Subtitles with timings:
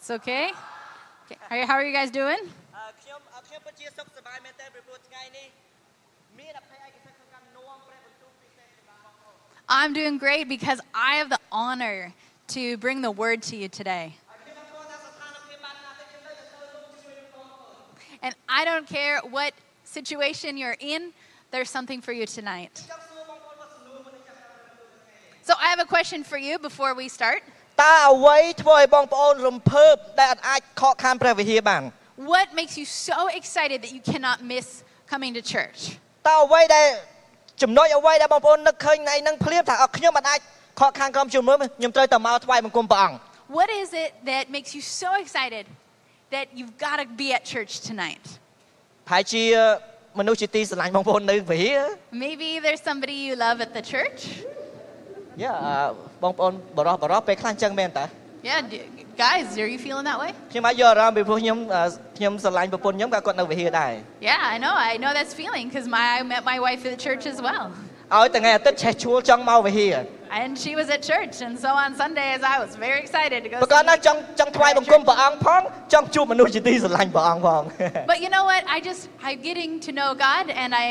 [0.00, 0.44] It's okay.
[1.24, 1.38] okay.
[1.48, 2.42] How, are- how are you guys doing?
[2.76, 5.46] អឺខ្ញុំអឺខ្ញុំពិតជាសុខសប្បាយមែនទែនពីព្រោះថ្ងៃនេះ
[6.38, 9.34] មានអភ័យឯកសិទ្ធិក្នុងការនាំព្រះបន្ទូលពិសេសសម្រាប់បងប្អូន
[9.78, 11.98] I'm doing great because I have the honor
[12.54, 14.06] to bring the word to you today.
[14.16, 17.72] ហើយខ្ញុំអត់ស្គាល់ថាស្ថានភាពបានណាទេខ្ញុំនៅតែចូលរួមជួយបងប្អូ
[18.22, 19.52] ន And I don't care what
[19.96, 21.02] situation you're in,
[21.52, 22.74] there's something for you tonight.
[22.90, 27.40] ចង់សួរបងប្អូនមកសំណួរមុននឹងចាប់ផ្ដើមបន្ទូលថ្ងៃនេះ So I have a question for you before we start.
[27.81, 31.83] តើអ្វីធ្វើឲ្យបងប្អូនរំភើបដែលអត់អាចខកខានព្រះវិហារបាន
[32.33, 34.67] What makes you so excited that you cannot miss
[35.11, 35.79] coming to church?
[36.29, 36.87] តើអ្វីដែល
[37.61, 40.39] ចំណុចអ្វីដែលបងប្អូននឹកឃើញថ្ងៃហ្នឹងភ្លាមថាអត់ខ្ញុំមិនអាច
[40.79, 43.17] ខកខានក្រុមជំនុំខ្ញុំត្រូវតែមកថ្វាយបង្គំព្រះអង្គ
[43.57, 45.65] What is it that makes you so excited
[46.35, 48.25] that you've got to be at church tonight?
[49.07, 49.43] ប្រហែលជា
[50.19, 51.81] មនុស្សជាទីស្រឡាញ់បងប្អូននៅវិហារ
[52.25, 54.21] Maybe there's somebody you love at the church.
[55.42, 55.74] យ៉ាអឺ
[56.22, 58.06] បងប្អូនបរោះបរោះពេលខ្លះអញ្ចឹងមែនតា
[58.50, 58.84] Yeah, d-
[59.24, 60.30] guys, are you feeling that way?
[60.52, 61.82] ខ្ញុំអាចយកអារម្មណ៍ពីព្រោះខ្ញុំអឺ
[62.18, 63.92] ខ្ញុំស្រឡាញ់ប្រពន្ធខ្ញុំក៏គាត់នៅវិហារដែរ
[64.28, 64.74] Yeah, I know.
[64.90, 67.64] I know that's feeling because my I met my wife at the church as well.
[68.16, 69.96] ឲ្យតែថ្ងៃអាទិត្យឆេះជួលចង់មកវិហារ
[70.40, 73.56] And she was at church, and so on Sundays I was very excited to go.
[73.64, 77.62] ប្រកបណា see- ចង់ចង់ថ្វាយបង្គំព្រះអង្គផងចង់ជួបមនុស្សជាទីស្រឡាញ់ព្រះអង្គផង
[78.10, 78.62] But you know what?
[78.76, 80.88] I just I'm getting to know God, and I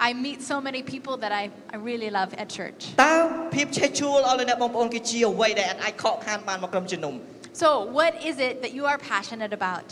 [0.00, 2.80] I meet so many people that I, I really love at church.
[3.04, 3.14] តើ
[3.54, 7.14] ភាពឆេះជួលឲ្យលោកអ្នកបងប្អូនគឺជាអ្វីដែលអាចខកខានបានមកក្រុមជំនុំ
[7.62, 7.68] So
[7.98, 9.88] what is it that you are passionate about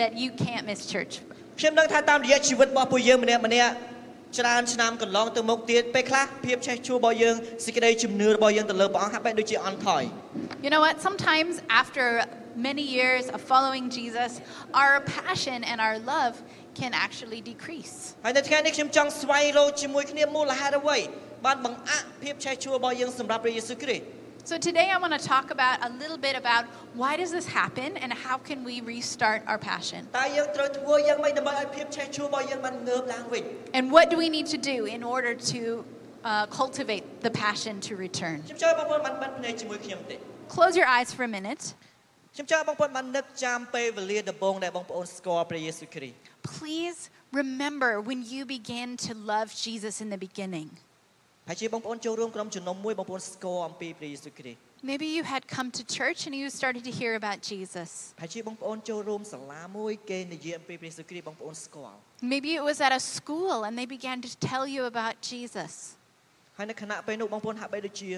[0.00, 1.12] that you can't miss church?
[1.60, 3.72] ខ្ញុំដឹងថាតាមរយៈជីវិតរបស់ពួកយើងម្នាក់ម្នាក់
[4.38, 10.02] ច្រើនឆ្នាំកន្លងទៅមុខទៀតពេលខ្លះភាពឆេះជួលរបស់យើងសេចក្តីជំនឿរបស់យើងទៅលើព្រះអង្គហាក់បីដូចជាអន់ថយ
[10.64, 10.94] You know what?
[11.08, 12.04] Sometimes after
[12.70, 14.30] many years of following Jesus,
[14.80, 16.34] our passion and our love
[16.80, 17.94] can actually decrease.
[18.24, 20.98] ហើយនៅថ្ងៃនេះខ្ញុំចង់ស្វែងរកជាមួយគ្នាមូលហេតុអ្វី
[21.46, 24.04] បានបង្អាក់ភាពឆេះជួលរបស់យើងសម្រាប់ព្រះយេស៊ូវគ្រីស្ទ
[24.52, 26.64] So today I want to talk about a little bit about
[27.02, 30.00] why does this happen and how can we restart our passion?
[30.20, 33.42] តើយើងត្រូវធ្វើយ៉ាងម៉េចដើម្បីឲ្យភាពឆេះជួលរបស់យើងបានងើបឡើងវិញ
[33.78, 35.60] And what do we need to do in order to
[36.30, 38.36] uh, cultivate the passion to return?
[38.46, 40.18] ខ្ញុំចង់ឲ្យបងប្អូនបានបិទភ្នែកជាមួយខ្ញុំបន្តិច
[40.56, 41.62] Close your eyes for a minute.
[42.34, 46.18] ខ្ញុំចង់ឲ្យបងប្អូនបាននឹកចាំពេលវេលាដំបូងដែលបងប្អូនស្គាល់ព្រះយេស៊ូវគ្រីស្ទ
[46.58, 47.00] Please
[47.42, 50.70] remember when you began to love Jesus in the beginning.
[51.48, 54.58] ហើយជាបងប្អូនចូលរួមក្រុមជំនុំមួយបងប្អូនស្គាល់អំពីព្រះយេស៊ូវគ្រីស្ទ
[54.90, 57.88] Maybe you had come to church and you started to hear about Jesus.
[58.20, 61.98] ហើយជាបងប្អូនចូលរួមសាលាមួយគេនិយាយអំពីព្រះយេស៊ូវគ្រីស្ទបងប្អូនស្គាល់
[62.34, 65.72] Maybe it was at a school and they began to tell you about Jesus.
[66.56, 68.10] ហើយនៅខណៈពេលនោះបងប្អូនហាក់បីដូចជា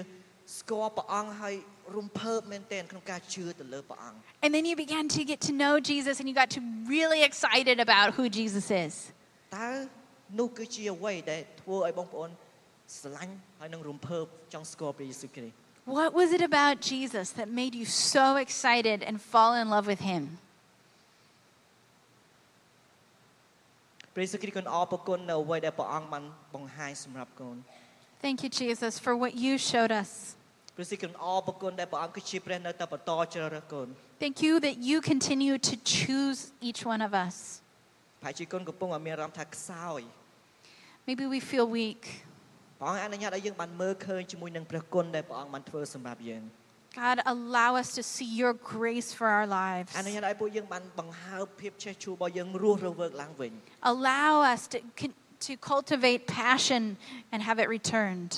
[0.59, 1.55] ស្គាល់ព្រះអង្គហើយ
[1.97, 6.61] រំភើបមែនទែនក្នុងការជឿទៅលើព្រះអង្គ And then you began to get to know Jesus and you got to
[6.95, 8.93] really excited about who Jesus is.
[9.57, 9.69] តើ
[10.39, 12.29] នោះគឺជាអ្វីដែលធ្វើឲ្យបងប្អូន
[12.97, 15.55] ស្រឡាញ់ហើយនឹងរំភើបចង់ស្គាល់ព្រះយេស៊ូវគ្រីស្ទ
[15.99, 20.01] What was it about Jesus that made you so excited and fall in love with
[20.11, 20.23] him?
[24.15, 27.57] ព្រះយេស៊ូវគ្រីស្ទគុណអរព្រគុណនៅអ្វីដែលព្រះអង្គបានបង្ហាញសម្រាប់កូន
[28.25, 30.11] Thank you, Jesus, for what you showed us.
[30.75, 33.87] ព្រះយេស៊ូវគុណអរព្រគុណដែលព្រះអង្គគឺជាព្រះនៅតែបន្តជ្រើសរើសកូន
[34.23, 37.35] Thank you that you continue to choose each one of us.
[38.21, 40.01] ប្រហែលជាកូនកំពុងតែមានអារម្មណ៍ថាខ្សោយ
[41.07, 42.03] Maybe we feel weak.
[42.79, 46.43] ព្រះអង្គអនុញ្ញាតឲ្យយើងបានមើលឃើញជាមួយនឹងព្រះគុណដែលព្រះអង្គបានធ្វើសម្រាប់យើង
[47.05, 49.91] God, allow us to see your grace for our lives.
[49.99, 53.51] អនុញ្ញាតឲ្យពួកយើងបានបង្ហើបភាពឆេះឆួលរបស់យើងរស់រវើកឡើងវិញ
[53.93, 56.97] Allow us to, con- to cultivate passion
[57.31, 58.33] and have it returned.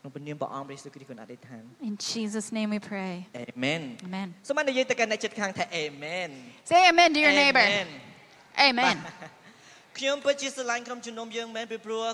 [0.00, 3.14] ក្នុងព្រះនាមព្រះអង្គព្រះយេស៊ូវគ្រីស្ទគុណអធិដ្ឋាន In Jesus' name we pray.
[3.38, 4.28] អេមែន Amen.
[4.48, 6.30] សូមនិយាយទៅកាន់អ្នកជិតខាងថាអេមែន
[6.70, 7.66] Say amen to your neighbor.
[8.68, 8.96] Amen.
[9.98, 12.06] ខ្ញុំពិតជាស្រឡាញ់ក្រុមជំនុំយើងមែនពីព្រោះ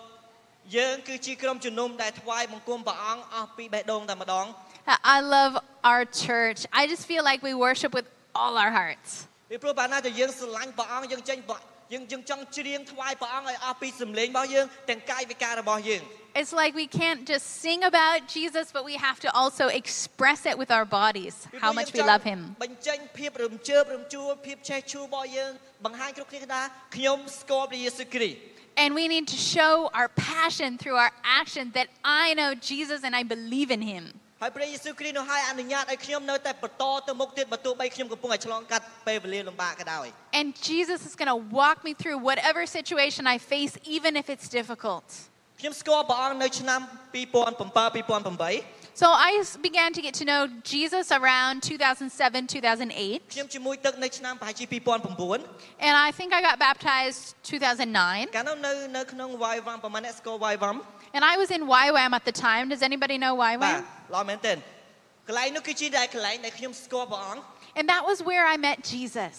[0.76, 4.46] យើងគឺជាក្រុមជំនុំដែលថ្វាយបង្គំព្រះអង្គអស់ពីបេះដូងតែម្ដង
[5.16, 5.54] I love
[5.90, 6.60] our church.
[6.80, 8.06] I just feel like we worship with
[8.40, 9.10] all our hearts.
[9.50, 11.60] ពីព្រោះបើណាតែយើងស្រឡាញ់ព្រះអង្គយើងចេញព្រះ
[11.92, 16.02] យើងយើងចង់ច្រៀងថ្វាយព្រះអង្គឲ្យអស់ពីសម្លេងរបស់យើងទាំងកាយវិការរបស់យើង
[16.40, 20.56] It's like we can't just sing about Jesus, but we have to also express it
[20.62, 22.40] with our bodies, ពី how ព្រោះ much យើង we ចង់ love Him.
[22.64, 25.52] បញ្ចេញភាពរំជើបរំជួលភាពឆេះឆួលរបស់យើង
[25.84, 26.62] បង្ហាញគ្រប់គ្នាថា
[26.96, 28.38] ខ្ញុំស្គាល់ព្រះយេស៊ូវគ្រីស្ទ
[28.82, 31.88] And we need to show our passion through our action that
[32.22, 34.04] I know Jesus and I believe in Him.
[34.42, 40.06] ហើយព្រះយេស៊ូវគ្រីស្ទនោះឲ្យអនុញ្ញាតឲ្យខ្ញុំនៅតែបន្តទៅមុខទៀតបើទោះបីខ្ញុំកំពុងតែឆ្លងកាត់ពេលវេលាលំបាកក៏ដោយ
[40.40, 44.48] And Jesus is going to walk me through whatever situation I face, even if it's
[44.58, 45.06] difficult.
[45.60, 46.80] ខ្ញុំស្គាល់ព្រះអង្គនៅឆ្នាំ
[47.14, 48.64] 2007 2008
[49.02, 50.40] So I s- began to get to know
[50.74, 53.20] Jesus around 2007, 2008.
[53.34, 55.40] ខ្ញុំជាមួយទឹកនៅឆ្នាំប្រហែលជា2009
[55.86, 58.28] And I think I got baptized 2009.
[61.12, 62.64] កាលនោះនៅនៅក្នុង YWAM ប្រហែលអ្នកស្គាល់ YWAM And I was in YWAM at the time.
[62.72, 63.82] Does anybody know បាទ YWAM?
[64.12, 64.58] ល្អមែនទែន
[65.26, 67.42] កន្លែងនោះគឺជាដែលកន្លែងដែលខ្ញុំស្គាល់ព្រះអង្គ
[67.78, 69.34] And that was where I met Jesus.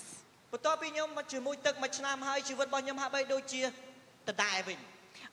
[0.54, 3.62] បន្ទាប់ពីខ្ញុំមកជាមួយទឹកមួយឆ្នាំហើយជីវិតរបស់ខ្ញុំហាក់បីដូចជា
[4.30, 4.80] ដដែលវិញ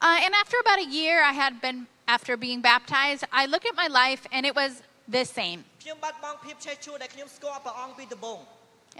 [0.09, 1.79] Uh, and after about a year, I had been,
[2.17, 4.73] after being baptized, I looked at my life and it was
[5.17, 5.59] the same.
[5.83, 8.39] ខ្ញុំបាត់បង់ភាពឆេះឆួលដែលខ្ញុំស្គាល់ព្រះអង្គពីដំបូង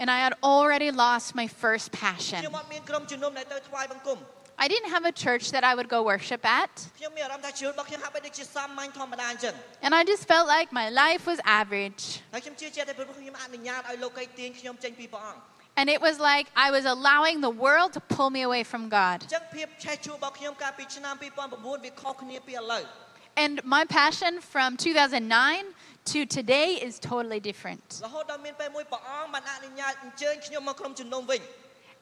[0.01, 2.41] And I had already lost my first ខ្ញុំ passion.
[2.59, 4.17] អត់មានក្រុមជំនុំដែលទៅថ្វាយបង្គំ
[4.62, 6.86] I didn't have a church that I would go worship at.
[9.82, 12.20] And I just felt like my life was average.
[15.76, 19.26] And it was like I was allowing the world to pull me away from God.
[23.36, 25.64] And my passion from 2009
[26.04, 28.00] to today is totally different.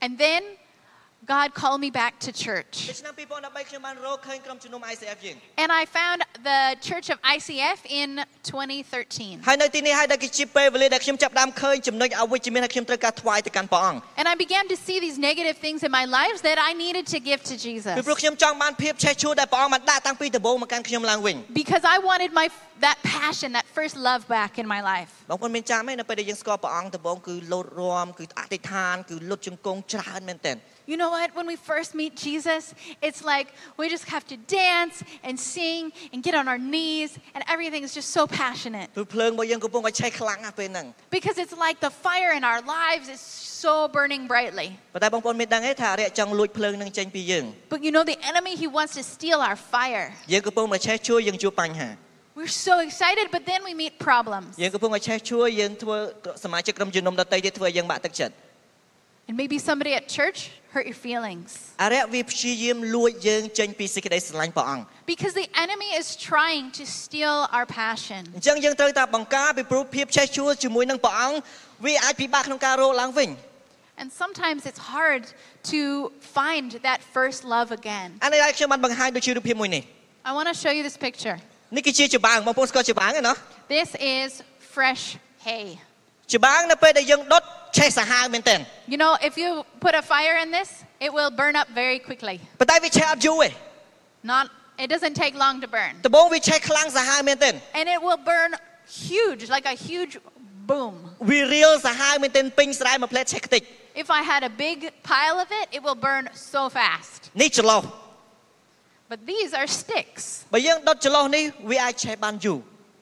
[0.02, 0.42] And then
[1.35, 2.75] God called me back to នៅ church.
[2.99, 6.19] ឆ្នាំ2013ខ្ញុំបានរកឃើញក្រុមជំនុំ ICF យើង And I found
[6.49, 8.09] the Church of ICF in
[8.49, 9.35] 2013.
[9.47, 17.05] ហើយនៅទីនេះហើយដែលគឺជាពេលវេលាដែលខ្ញុំចាប់ផ្ដើមឃើញចំណុចអវិជ្ជមានដែលខ្ញុំត្រូវការថ្វាយទៅកាន់ព្រះអង្គ And I began to see these negative things in my life that I needed
[17.13, 17.93] to give to Jesus.
[17.99, 22.47] ពីព្រោះខ្ញុំចង់បានភាពឆេះឆួលដែលព្រះអង្គបានដាក់តាំងពីដំបូងមកកាន់ខ្ញុំឡើងវិញ Because I wanted my
[22.87, 25.09] that passion, that first love back in my life.
[25.31, 30.57] បងប្អូនមានចាំទេនៅពេលដែលយើងស្គាល់ព្រះអង្គដំបូងគឺលោតរាំគឺអធិដ្ឋានគឺលុតជង្គង់ច្រើនមែនទែន
[30.91, 31.27] You know what?
[31.37, 32.63] When we first meet Jesus,
[33.07, 33.47] it's like
[33.79, 34.95] we just have to dance
[35.27, 35.81] and sing
[36.13, 38.87] and get on our knees, and everything is just so passionate.
[38.95, 40.85] ព្រោះភ្លើងរបស់យើងកំពុងតែឆេះខ្លាំងណាស់ពេលហ្នឹង
[41.17, 43.21] Because it's like the fire in our lives is
[43.63, 44.67] so burning brightly.
[44.93, 50.07] ប៉ុន្តែបងប្អូនមានដឹងទេថាអរិយចង់លួចភ្លើងនឹងចេញពីយើង But you know, the enemy, he wants to steal our fire.
[50.33, 51.89] យើងកំពុងតែឆេះជួយយើងជួបបញ្ហា
[52.39, 54.49] We're so excited, but then we meet problems.
[54.63, 55.97] យើងកំពុងតែឆេះជួយយើងធ្វើ
[56.43, 58.33] សមាជិកក្រុមជំនុំដទៃទៀតធ្វើឲ្យយើងបាក់ទឹកចិត្ត
[59.29, 60.39] And maybe somebody at church
[60.73, 61.49] hurt your feelings.
[61.83, 64.83] អរិយវាព្យាយាមលួចយើងចេញពីសេចក្តីស្រឡាញ់ព្រះអង្គ
[65.13, 68.21] Because the enemy is trying to steal our passion.
[68.37, 71.37] អញ្ចឹងយើងត្រូវតែបង្ការពីព្រោះភាពឆេះជួលជាមួយនឹងព្រះអង្គ
[71.85, 73.29] វាអាចពិបាកក្នុងការរកឡើងវិញ
[74.01, 75.23] And sometimes it's hard
[75.73, 75.81] to
[76.37, 78.09] find that first love again.
[78.25, 79.83] អានេះហើយខ្ញុំបានបង្ហាញដូចជារូបភាពមួយនេះ
[80.29, 81.37] I want to show you this picture.
[81.75, 83.35] នេះគឺជាច្បាងបងប្អូនស្គាល់ច្បាងទេណោះ
[83.77, 84.29] This is
[84.75, 85.03] fresh
[85.47, 85.65] hay.
[86.35, 87.43] ច្បាងនៅពេលដែលយើងដុត
[87.77, 88.59] ឆេះសាហាវមែនទែន
[88.93, 89.49] You know, if you
[89.85, 90.69] put a fire in this,
[91.05, 92.37] it will burn up very quickly.
[92.59, 93.49] ប៉ុន្តែវាឆេះអត់យូរទេ
[94.33, 94.45] Not
[94.83, 95.93] it doesn't take long to burn.
[96.07, 98.51] ដំបូងវាឆេះខ្លាំងសាហាវមែនទែន And it will burn
[99.09, 100.13] huge, like a huge
[100.71, 100.93] boom.
[101.29, 103.61] វារៀលសាហាវមែនទែនពេញស្រែមួយផ្លែតឆេះខ្ទេច
[104.03, 104.77] If I had a big
[105.11, 106.23] pile of it, it will burn
[106.53, 107.19] so fast.
[107.41, 107.83] នេះចន្លោះ
[109.11, 110.23] But these are sticks.
[110.53, 112.59] បើយើងដុតចន្លោះនេះវាអាចឆេះបានយូរ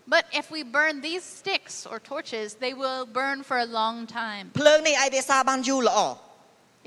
[0.07, 4.45] But if we burn these sticks or torches, they will burn for a long time.
[4.59, 5.99] ភ្លើងនេះអាចរក្សាបានយូរល្អ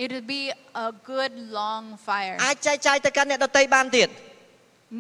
[0.05, 0.45] It would be
[0.87, 2.37] a good long fire.
[2.47, 4.09] អាចចែកចាយទៅកាន់អ្នកដទៃបានទៀត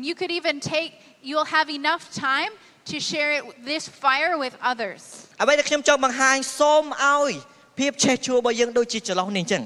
[0.08, 0.90] You could even take,
[1.28, 2.52] you'll have enough time
[2.90, 3.42] to share it,
[3.72, 5.02] this fire with others.
[5.42, 7.30] អ្វីដែលខ្ញុំចង់បង្ហាញសូមឲ្យ
[7.78, 9.62] ភាពឆេះជួលរបស់យើងដូចជាចន្លោះនេះអញ្ចឹង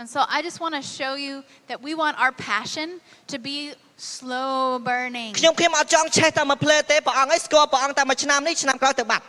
[0.00, 1.34] And so I just want to show you
[1.70, 2.88] that we want our passion
[3.32, 3.56] to be
[3.96, 5.30] slow burning.
[5.40, 9.24] ខ្ញុំខ្ញុំអត់ចង់ឆេះតែមួយភ្លើទេព្រះអង្គឲ្យស្គាល់ព្រះអង្គតែមួយឆ្នាំនេះឆ្នាំក្រោយទៅបាត់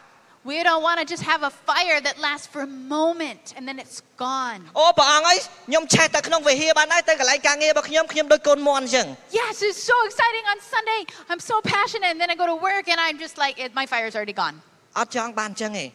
[0.52, 3.78] We don't want to just have a fire that lasts for a moment and then
[3.84, 4.62] it's gone.
[4.80, 9.08] អូព្រះអង្គឲ្យខ្ញុំឆេះតែក្នុងវិហារបានហើយទៅកន្លែងការងាររបស់ខ្ញុំខ្ញុំដូចកូនមន់អញ្ចឹង
[9.42, 11.02] Yes, it's so exciting on Sunday.
[11.32, 12.10] I'm so passionate.
[12.14, 14.56] And then I go to work and I'm just like, it, my fire's already gone.
[15.00, 15.86] អត់ចង់បានអញ្ចឹងទេ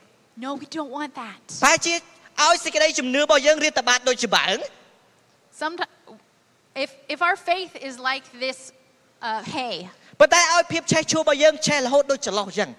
[0.44, 1.40] No, we don't want that.
[1.66, 1.94] តែជា
[2.44, 4.56] ឲ្យសេចក្តីជំនឿរបស់យើងរៀបតបាត់ដូចច្បាង
[5.62, 5.92] Sometimes,
[6.84, 8.58] if, if our faith is like this
[9.26, 9.76] uh, hay,
[10.20, 12.70] ប៉ុន្តែឲ្យភាពឆេះជួលរបស់យើងឆេះរហូតដូចចន្លោះអញ្ចឹង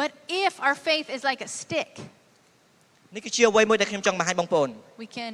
[0.00, 0.10] but
[0.44, 1.90] if our faith is like a stick,
[3.14, 4.68] នេះគឺជាអ្វីមួយដែលខ្ញុំចង់បង្ហាញបងប្អូន
[5.04, 5.32] we can,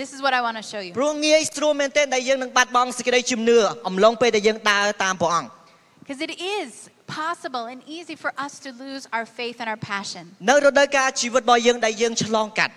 [0.00, 0.92] this is what I want to show you.
[0.98, 3.58] ព្រោះងាយស្រួលមែនទែនដែលយើងនឹងបាត់បង់សេចក្តីជំនឿ
[3.88, 5.50] អំឡុងពេលដែលយើងដើរតាមព្រះអង្គ
[6.02, 6.70] Because it is
[7.20, 10.24] possible and easy for us to lose our faith and our passion.
[10.50, 12.74] នៅរដូវកាលជីវិតរបស់យើងដែលយើងឆ្លងកាត់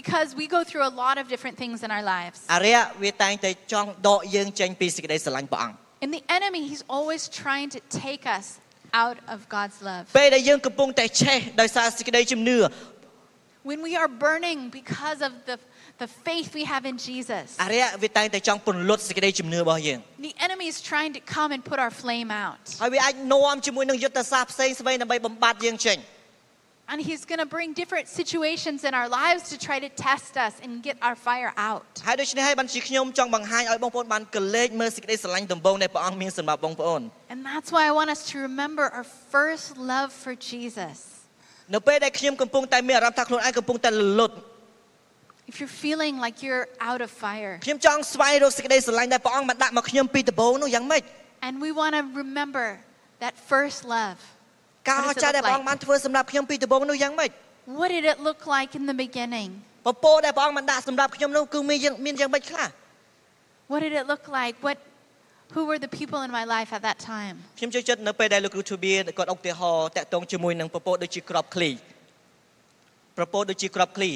[0.00, 2.38] Because we go through a lot of different things in our lives.
[2.54, 8.46] អរិយវាតែងតែចង់ដកយើងចេញពីសេចក្តីស្រឡាញ់ព្រះអង្គ And the enemy, he's always trying to take us
[9.02, 10.04] out of God's love.
[10.18, 12.58] ពេលដែលយើងកំពុងតែឆេះដោយសារសេចក្តីជំនឿ
[13.70, 15.56] When we are burning because of the,
[16.02, 21.78] the faith we have in Jesus, អរិយវាតែងតែចង់ពន្លត់សេចក្តីជំនឿរបស់យើង the enemy is trying to come and put
[21.84, 22.64] our flame out.
[22.82, 25.98] ហើយវាអាចនាំជាមួយនឹងយុទ្ធសាស្ត្រផ្សេងៗដើម្បីបំបត្តិយើងចេញ
[26.92, 30.54] And he's going to bring different situations in our lives to try to test us
[30.62, 31.84] and get our fire out.
[32.06, 40.96] ហើយដូច្នេះហើយបានជាខ្ញុំចង់បង្ហាញឲ្យបងប្អូនបានកលេចមើលសេចក្តីស្រឡាញ់ដំបូងដែលព្រះអង្គមានសម្រាប់បងប្អូន And that's why I want us to remember our first love for Jesus.
[41.74, 44.36] នៅពេលដែលខ្ញុំកំពុងតែមានអារម្មណ៍ថាខ្លួនឯងកំពុងតែលលត់
[45.50, 51.02] If you're feeling like you're out of fire, ខ្ញុំចង់ស្វែងរកសេចក្តីស្រឡាញ់ដែលព្រះអង្គបានដាក់មកខ្ញុំពីដំបូងនោះយ៉ាងម៉េច
[51.46, 52.66] and we want to remember
[53.24, 54.18] that first love.
[54.89, 55.69] ការអ What ស្ does ចារ្យ it ដែល look ព្រះអង្គ like?
[55.69, 57.31] បានធ្វើសម្រាប់ខ្ញុំពីដំបូងនោះយ៉ាងម៉េច
[57.79, 59.49] What did it look like in the beginning?
[59.85, 62.67] ពពកដែលព្រះអង្គបានដាក់សម្រាប់ខ្ញុំនោះគឺមានយ៉ាងមានយ៉ាងម៉េចខ្លះ
[63.71, 64.55] What did it look like?
[64.67, 64.77] What
[65.55, 67.35] who were the people in my life at that time?
[67.59, 71.69] ខ្ញុំចូលចិត្តនៅពេលដែលលោកគ្រូ To be គាត់ឧទាហរណ៍តាក់ទងជាមួយនឹងពពកដូចជាក្របឃ្លី
[73.17, 74.11] ពពកដូចជាក្របឃ្លី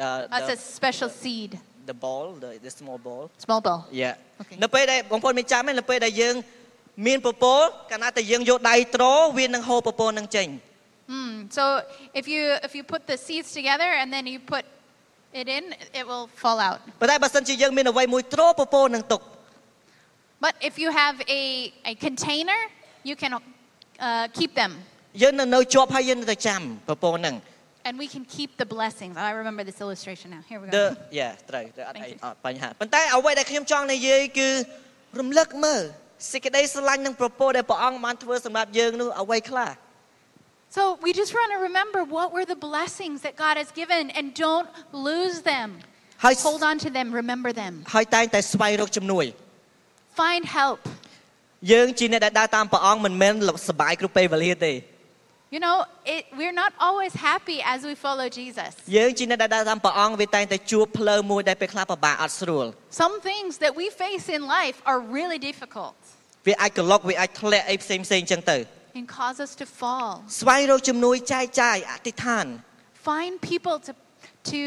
[0.00, 1.50] the, That's a the, special seed.
[1.90, 3.80] the ball the, the small ball Small ball.
[4.02, 4.56] yeah Okay.
[4.62, 6.34] នៅពេលដែលបងប្អូនមានចាំទេនៅពេលដែលយើង
[7.07, 9.05] មានពពកកាលណាតែយើងយកដៃត្រ
[9.37, 10.49] វានឹងហូរពពកនឹងចេញ
[11.19, 11.33] Mm.
[11.57, 11.63] So
[12.19, 14.63] if you if you put the seeds together and then you put
[15.41, 15.63] it in,
[15.99, 16.79] it will fall out.
[17.01, 19.21] ប៉ុន្តែបើសិនជាយើងមានអ្វីមួយត្រពពកនឹងទុក
[20.45, 21.41] But if you have a,
[21.91, 22.59] a container,
[23.09, 24.71] you can uh, keep them
[25.21, 27.35] យើងនៅនៅជាប់ហើយយើងនៅតែចាំពពកនឹង
[27.87, 29.13] and we can keep the blessings.
[29.19, 30.41] Oh, I remember this illustration now.
[30.49, 30.95] Here we the go.
[31.19, 32.17] yeah ត្រូវត្រូវអត់ Thank អី you.
[32.25, 34.49] អត់បញ្ហាប៉ុន្តែអ្វីដែលខ្ញុំចង់និយាយគឺ
[35.19, 35.83] រំលឹកមើល
[36.31, 39.69] សេចក្តីស្រឡាញ់និងប្រពោដែលព្រះអង្គបានធ្វើសម្រាប់យើងនោះអ្វីខ្លះ
[40.77, 44.25] So we just want to remember what were the blessings that God has given and
[44.45, 44.69] don't
[45.09, 45.67] lose them.
[46.23, 47.73] ហើយ Hold on to them, remember them.
[47.95, 49.25] ហើយតែងតែស្វែងរកជំនួយ
[50.21, 50.81] Find help.
[51.71, 53.33] យើងជាអ្នកដែលដើរតាមព្រះអង្គមិនមែន
[53.67, 54.73] សប្បាយគ្រប់ពេលវេលាទេ
[55.55, 55.77] You know,
[56.15, 58.71] it, we're not always happy as we follow Jesus.
[58.97, 62.65] យើងជាអ្នកដែលដើរតាមព្រះអង្គវាតែងតែជួបផ្លូវមួយដែលពេលខ្លះពិបាកអត់ស្រួល
[63.03, 65.97] Some things that we face in life are really difficult
[66.47, 68.57] វាអាចក្លុកវាអាចធ្លាក់អីផ្សេងផ្សេងៗចឹងទៅ
[68.99, 70.11] and cause us to fall.
[70.39, 72.45] ស្វែងរកជំនួយចែកចាយអធិដ្ឋាន
[73.09, 73.91] Find people to,
[74.53, 74.61] to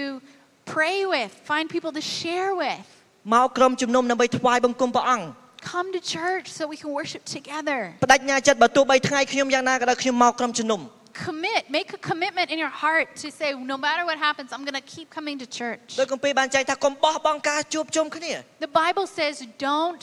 [0.75, 2.87] pray with, find people to share with.
[3.35, 5.27] មកក្រុមជំនុំដើម្បីថ្វាយបង្គំព្រះអង្គ
[5.75, 7.81] Come to church so we can worship together.
[8.05, 10.83] បដិញ្ញាចិត្តបើទោះបីថ្ងៃខ្ញុំយ៉ាងណាក៏ដោយខ្ញុំមកក្រុមជំនុំ
[11.29, 14.81] Commit, make a commitment in your heart to say, no matter what happens, I'm going
[14.83, 15.89] to keep coming to church.
[16.01, 18.33] ដោយគម្ពីរបានចែងថាកុំបោះបង់ការជួបជុំគ្នា
[18.67, 19.35] The Bible says,
[19.69, 20.03] don't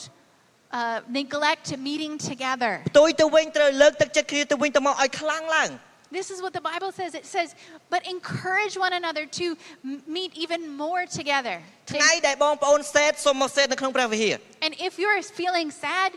[0.73, 2.73] uh, neglect meeting together.
[2.91, 5.71] ផ្ទុយទៅវិញត្រូវលើកទឹកចិត្តគ្នាទៅវិញទៅមកឲ្យខ្លាំងឡើង
[6.19, 7.11] This is what the Bible says.
[7.21, 7.49] It says,
[7.93, 9.47] but encourage one another to
[9.85, 11.55] m- meet even more together.
[11.61, 16.09] To- ថ្ងៃដែលបងប្អូនសេតសូមមកសេតនៅក្នុងព្រះវិហារ and if you're feeling sad,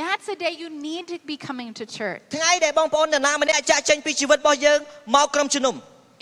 [0.00, 2.22] that's a day you need to be coming to church.
[2.36, 4.78] ថ្ងៃដែលបងប្អូននរណាម្នាក់ចាក់ចេញពីជីវិតរបស់យើង
[5.16, 5.76] មកក្រុមជំនុំ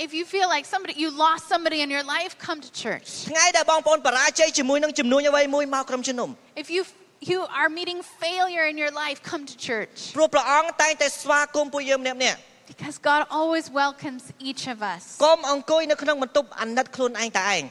[0.06, 3.09] If you feel like somebody you lost somebody in your life, come to church.
[3.30, 6.28] ថ្ងៃដែលបងប្អូនបរាជ័យជាមួយនឹងចំនួនអ្វីមួយមកក្រុមជំនុំ
[6.62, 6.83] If you
[7.21, 9.97] you are meeting failure in your life, come to church.
[10.16, 12.38] ព្រោះព្រះអង្គតែងតែស្វាគមន៍ពួកយើងម្នាក់ម្នាក់
[12.73, 15.02] Because God always welcomes each of us.
[15.25, 17.62] កុំអង្គុយនៅក្នុងបន្ទប់អាណិតខ្លួនឯងតែឯង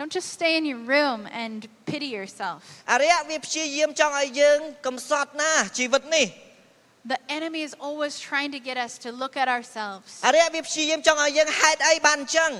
[0.00, 1.58] Don't just stay in your room and
[1.90, 2.60] pity yourself.
[2.92, 6.26] អរិយវាព្យាយាមចង់ឲ្យយើងកំសត់ណាជីវិតនេះ
[7.14, 10.08] The enemy is always trying to get us to look at ourselves.
[10.26, 12.52] អរិយវាព្យាយាមចង់ឲ្យយើងហេតុអីបានអញ្ចឹង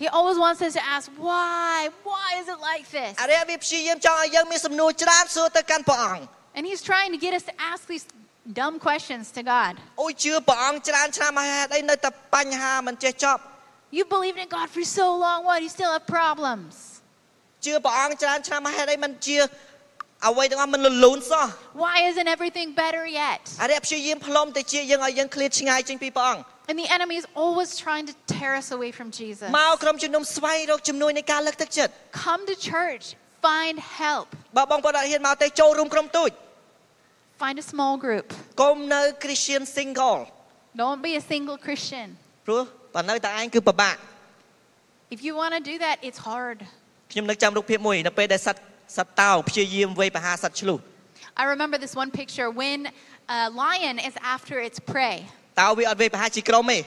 [0.00, 1.88] He always wants us to ask, why?
[2.10, 3.12] Why is it like this?
[3.22, 6.22] អរិយវាព្យាយាមចង់ឲ្យយើងមានសំណួរច្រើនសួរទៅកាន់ព្រះអង្គ
[6.56, 8.04] And he's trying to get us to ask these
[8.60, 9.72] dumb questions to God.
[10.02, 13.42] អូយជឿព្រះអង្គច្រើនឆ្នាំហើយហេតុអីនៅតែបញ្ហាមិនចេះចប់
[13.96, 15.58] You believed in God for so long, what?
[15.64, 16.72] You still have problems.
[17.64, 19.38] ជឿព្រះអង្គច្រើនឆ្នាំហើយហេតុអីមិនជា
[20.28, 21.46] អ្វីទាំងអស់មិនលលូនសោះ
[21.84, 23.42] Why isn't everything better yet?
[23.62, 29.48] អរិយព្យាយាមផ្លុំទៅជាយើងឲ្យយើងឃ្លាតឆ្ងាយចេញពីព្រះអង្គ And the enemy is always trying to tear us away from Jesus.
[29.60, 31.92] មកក្រុមជំនុំស្វែងរកជំនួយនៃការលើកទឹកចិត្ត
[32.24, 33.04] Come to church,
[33.46, 36.30] find help, បើបងប្អូនអត់ហ៊ានមកទេចូលរួមក្រុមទូច
[37.42, 38.26] find a small group.
[38.62, 40.20] កុំនៅ Christian single
[40.82, 42.08] Don't be a single Christian.
[42.46, 42.62] ព្រោះ
[42.94, 43.96] បើនៅតែឯងគឺពិបាក
[45.14, 46.58] If you want to do that, it's hard.
[47.12, 48.62] ខ្ញុំនឹកចាំរូបភាពមួយនៅពេលដែលសត្វ
[48.96, 50.78] សត្វតោព្យាយាមវាយប្រហារសត្វឆ្លុះ
[51.42, 52.78] I remember this one picture when
[53.38, 55.16] a lion is after its prey.
[55.60, 56.78] តោវាអត់វាយប្រហារជាក្រុមទេ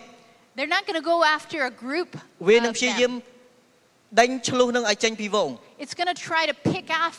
[0.55, 2.09] They're not going to go after a group.
[2.49, 4.17] វានឹង of ព្យាយាម them.
[4.19, 5.49] ដេញឆ្លុះនឹងឲ្យចេញពីវង
[5.83, 7.15] It's going to try to pick off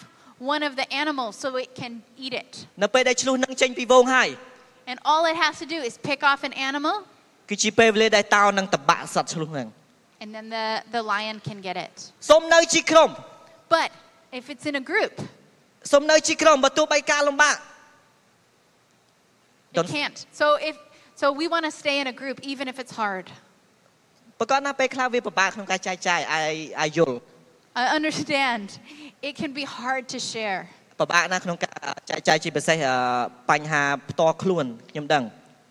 [0.54, 1.92] one of the animals so it can
[2.24, 2.52] eat it.
[2.82, 4.28] នៅពេលដែលឆ្លុះនឹងចេញពីវងហើយ
[4.90, 6.96] And all it has to do is pick off an animal,
[7.48, 9.68] គឺជាពេលវេលាដែលតោនឹងតបាក់សត្វឆ្លុះនឹង
[10.22, 10.66] and then the,
[10.96, 11.94] the lion can get it.
[12.30, 13.10] សូមនៅជាក្រុម
[13.76, 13.88] But
[14.38, 15.14] if it's in a group,
[15.92, 17.56] សូមនៅជាក្រុមបើទោះបីការលំបាក
[19.72, 20.18] it Don't- can't.
[20.40, 20.76] So if
[21.20, 23.26] so, we want to stay in a group even if it's hard.
[24.38, 27.18] ប្រកបណាពេលខ្លះវាពិបាកក្នុងការចែកចាយអាយអាយយល់
[27.82, 28.66] I understand.
[29.28, 30.60] It can be hard to share.
[31.00, 31.74] ពិបាកណាស់ក្នុងការ
[32.10, 32.96] ចែកចាយជាពិសេសអឺ
[33.50, 35.24] បញ្ហាផ្ទាល់ខ្លួនខ្ញុំដឹង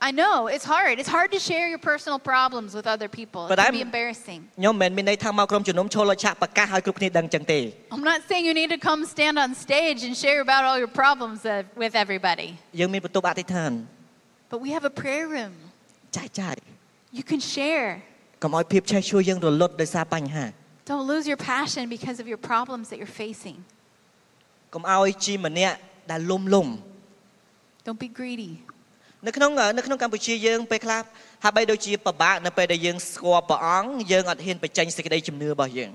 [0.04, 0.96] I know it's hard.
[1.02, 3.42] It's hard to share your personal problems with other people.
[3.48, 4.40] It But can I'm- be embarrassing.
[4.60, 7.60] ខ្ញុំមិនមែនមានន័យថាមកក្រុមជំនុំឈរលើឆាកប្រកាសឲ្យគ្រប់គ្នាដឹងចឹងទេ
[7.96, 10.94] I'm not saying you need to come stand on stage and share about all your
[11.02, 12.50] problems uh, with everybody.
[12.80, 13.72] យើងមានបន្ទប់អធិដ្ឋាន
[14.52, 15.54] But we have a prayer room.
[16.18, 16.56] ចែកចាយ
[17.20, 17.90] You can share.
[18.44, 20.46] កុំឲ្យភាពឆេះជួយយើងរលត់ដោយសារបញ្ហា
[20.92, 23.58] Don't lose your passion because of your problems that you're facing.
[24.74, 25.76] កុំឲ្យជាម្នាក់
[26.12, 26.68] ដែលលុំលុំ
[27.86, 28.52] Don't be greedy.
[29.28, 31.02] នៅក្នុងនៅក្នុងកម្ពុជាយើងពេលខ្លះ
[31.44, 35.92] ហាក់បីដូចជាពិបាកនៅពេលដែលយើងស្គាល់ព្រះអង្គយើងអត់ហ៊ានបញ្ចេញសេចក្តីជំនឿរបស់យើង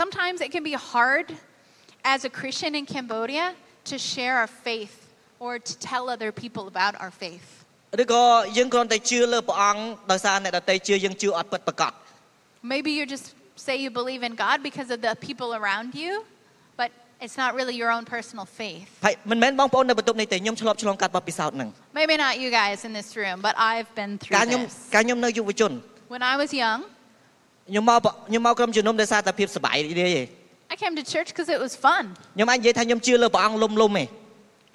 [0.00, 1.26] Sometimes it can be hard
[2.14, 3.46] as a Christian in Cambodia
[3.90, 4.96] to share our faith
[5.44, 7.48] or to tell other people about our faith.
[8.02, 8.24] ឬក៏
[8.56, 11.92] យើងគ្រាន់តែជឿលើព្រះអង្គដោយសារអ្នកដទៃជឿយើងជឿអត់ពិតប្រាកដ
[12.72, 13.26] Maybe you just
[13.66, 16.28] say you believe in God because of the people around you, but
[17.24, 18.88] it's not really your own personal faith.
[19.04, 21.68] ហើយមិនមែនបងប្អូននៅបន្ទប់នេះទេខ្ញុំឆ្លប់ឆ្លងកាត់បទពិសោធន៍ហ្នឹង
[22.00, 24.92] Maybe not you guys in this room, but I've been កាល through ខ្ញុំ this.
[24.94, 25.72] កាលខ្ញុំនៅយុវជន
[26.14, 26.80] When I was young,
[27.68, 27.98] ខ្ញុំមក
[28.28, 30.26] ខ្ញុំមកក្រុមជំនុំដោយសារតែភាពសប្បាយរីករាយឯង
[30.74, 32.04] I came to church because it was fun.
[32.34, 34.08] ខ្ញុំអាចនិយាយថាខ្ញុំជឿលើព្រះអង្គលំលំឯង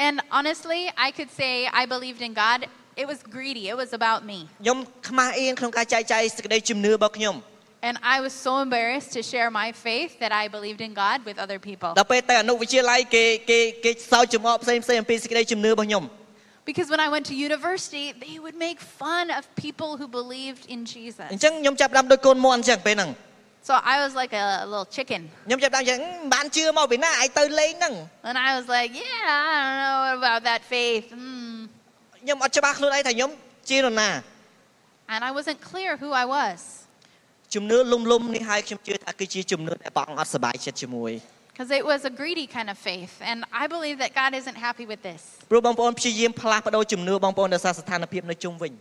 [0.08, 2.60] And honestly, I could say I believed in God.
[3.02, 4.40] It was greedy, it was about me.
[4.64, 4.78] ខ្ញុំ
[5.10, 7.36] ខ្មាស់អៀនក្នុងការចែកចាយសេចក្តីជំនឿរបស់ខ្ញុំ
[7.88, 11.38] And I was so embarrassed to share my faith that I believed in God with
[11.46, 11.90] other people.
[12.00, 16.06] ដល់ពេលទៅអនុវិទ្យាល័យគេគេគេសើចចំអកផ្សេងផ្សេងអំពីសេចក្តីជំនឿរបស់ខ្ញុំ
[16.70, 20.80] Because when I went to university, they would make fun of people who believed in
[20.84, 21.28] អ Jesus.
[21.38, 23.12] ញ្ចឹងខ្ញុំចាប់ផ្ដើមដូចកូនមន់អញ្ចឹងពេលហ្នឹង
[23.68, 25.22] So I was like a little chicken.
[25.48, 27.94] ខ្ញុំចាប់ផ្ដើមអញ្ចឹងហឹមបានជឿមកពីណាឯងទៅលេងហ្នឹង
[28.30, 31.08] And I was like, yeah, I don't know about that faith.
[31.24, 31.58] Mm.
[32.24, 33.30] ខ្ញុំអត់ច្បាស់ខ្លួនឯងថាខ្ញុំ
[33.70, 34.10] ជានរណា
[35.14, 36.60] And I wasn't clear who I was.
[37.55, 41.13] ជំនឿលំលំនេះហើយខ្ញុំជឿថាគឺជាជំនឿដែលព្រះអង្គអត់សប្បាយចិត្តជាមួយ
[41.53, 43.15] Because it was a greedy kind of faith.
[43.31, 45.23] And I believe that God isn't happy with this.
[45.51, 48.73] ព្រោះបងប្អូនព្យាយាមផ្លាស់ប្ដូរជំនឿបងប្អូនដោយសារស្ថានភាពនៅជុំវិញ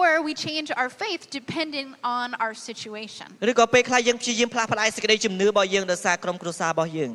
[0.00, 3.28] Or we change our faith depending on our situation.
[3.50, 7.12] ឬក៏ពេលខ្លះយើងព្យាយាមផ្លាស់ប្ដូរសេចក្តីជំនឿរបស់យើងដោយសារក្រុមគ្រួសាររបស់យើង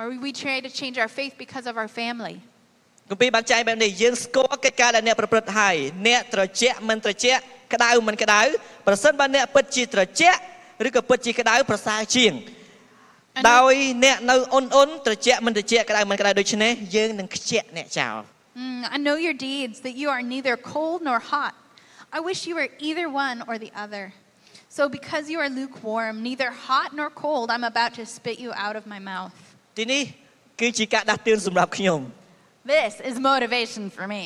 [0.00, 2.36] Or we try to change our faith because of our family.
[3.10, 5.76] គម្ពីរបានចែងបែបនេះយើងស្គាល់កិច្ចការដែលអ្នកប្រព្រឹត្តហើយ
[6.06, 7.42] អ្នកត្រជាក់មិនត្រជាក់
[7.74, 8.42] ក្តៅមិនក្តៅ
[8.86, 10.40] ប្រសិនបើអ្នកពិតជាត្រជាក់
[10.86, 12.32] ឬក៏ពិតជាក្តៅប្រសើរជាង
[13.38, 13.74] And ដោយ
[14.04, 18.18] អ្នកនៅអ៊ុនអ៊ុនត្រជាក់មិនត្រជាក់ក្តៅមិនក្តៅដូច្នេះយើងនឹងខ្ជាក់អ្នកចោល
[18.62, 21.54] Mm, I know your deeds, that you are neither cold nor hot.
[22.12, 24.12] I wish you were either one or the other.
[24.68, 28.76] So because you are lukewarm, neither hot nor cold, I'm about to spit you out
[28.80, 29.32] of my mouth.
[29.78, 30.02] ទីនេះ
[30.60, 32.00] គឺជាការដាស់តឿនសម្រាប់ខ្ញុំ
[32.74, 34.22] This is motivation for me.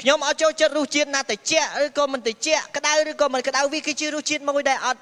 [0.00, 5.00] ខ្ញុំអត់ចូលចិត្តរសជាតិណាត្រជាក់ឬក៏មិនត្រជាក់ក្តៅឬក៏មិនក្តៅវាគឺជារសជាតិមួយដែលអត់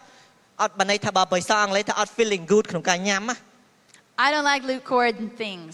[0.63, 3.37] អត់បានន័យថាបើភាសាអង់គ្លេសថាអត់ feeling good ក្នុងការញ៉ាំណា
[4.25, 5.73] I don't like lukewarm things.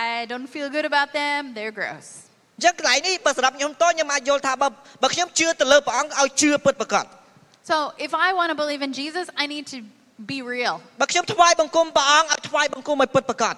[0.00, 1.38] I don't feel good about them.
[1.56, 2.06] They're gross.
[2.56, 4.68] អញ្ចឹងកន្លែងនេះបើសម្រាប់ខ្ញុំតខ្ញុំអាចយល់ថាបើ
[5.02, 7.04] បើខ្ញុំជឿទៅលើព្រះអង្គឲ្យជឿពិតប្រាកដ
[7.70, 9.78] So if I want to believe in Jesus, I need to
[10.30, 10.74] be real.
[11.00, 13.54] បើខ្ញុំថ្វាយបង្គំព្រះអង្គឲ្យថ្វាយបង្គំឲ្យពិតប្រាកដ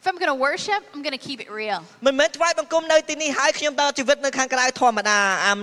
[0.00, 1.78] If I'm going to worship, I'm going to keep it real.
[2.06, 5.60] មិនមែនថ្វាយបង្គំនៅទីនេះហើយខ្ញុំដើរជីវិតនៅខាងក្រៅធម្មតាអាំ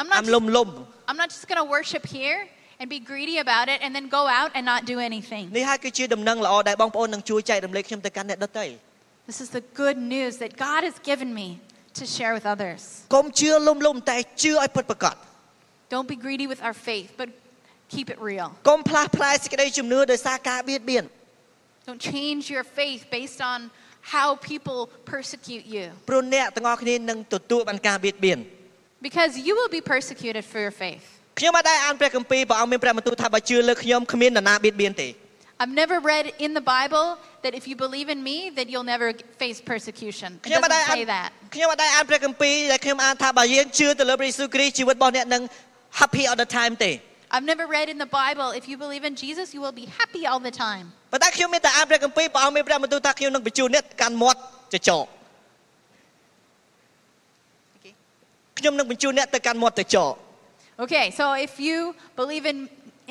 [0.00, 0.68] I'm អាំ not លុ just, ំលុំ
[1.08, 2.38] I'm not just going to worship here
[2.80, 5.44] and be greedy about it and then go out and not do anything.
[5.58, 8.66] នេះហើយគឺជាដំណឹងល្អដែលបងប្អូននឹងជួយចែករំលែកខ្ញុំទៅកាន់អ្នកដទៃ
[9.30, 11.48] This is the good news that God has given me
[11.98, 12.80] to share with others.
[13.14, 15.16] កុំជឿលុំលុំតែជឿឲ្យពិតប្រាកដ
[15.94, 17.28] Don't be greedy with our faith, but
[17.94, 18.46] keep it real.
[18.68, 21.04] កុំផ្លាស់ផ្លាយសេចក្តីជំនឿដោយសារការបៀតបៀន
[21.88, 23.58] Don't change your faith based on
[24.14, 24.80] how people
[25.12, 25.84] persecute you.
[26.10, 28.38] ព្រោះអ្នកទាំងអស់គ្នានឹងទទួលបានការបៀតបៀន
[29.08, 31.04] Because you will be persecuted for your faith.
[31.38, 35.08] ខ្ញុំអត់ដែរអានព្រះគម្ពីរព្រះអង្គមានព្រះបន្ទូលថាបើជឿលើខ្ញុំគ្មាននរណាបៀតបៀនទេ
[35.62, 37.06] I've never read in the Bible
[37.44, 39.08] that if you believe in me, that you'll never
[39.42, 40.30] face persecution.
[40.38, 41.28] It ខ្ញុំអត់ដែរ doesn't អាន say that.
[41.54, 45.42] ខ្ញុំអត់ដែរអានព្រះគម្ពីរដែលខ្ញុំអានថាបើយើងជឿទៅលើព្រះយេស៊ូវគ្រីស្ទជីវិតរបស់អ្នកនឹង
[46.00, 46.92] happy all the time ទេ
[47.34, 50.22] I've never read in the Bible, if you believe in Jesus, you will be happy
[50.30, 50.86] all the time.
[51.12, 54.40] ប៉ុន្តែខ្ញុំមានតែអានព្រះគម្ពីរព្រះអង្គមានព្រះបន្ទូលថាខ្ញុំនឹងបញ្ជូនអ្នកទៅកាន់មាត់
[54.74, 55.06] ចចក
[58.58, 60.14] ខ្ញុំនឹងបញ្ជូនអ្នកទៅកាន់មាត់ចចក
[60.84, 61.76] Okay, so if you
[62.20, 62.58] believe in,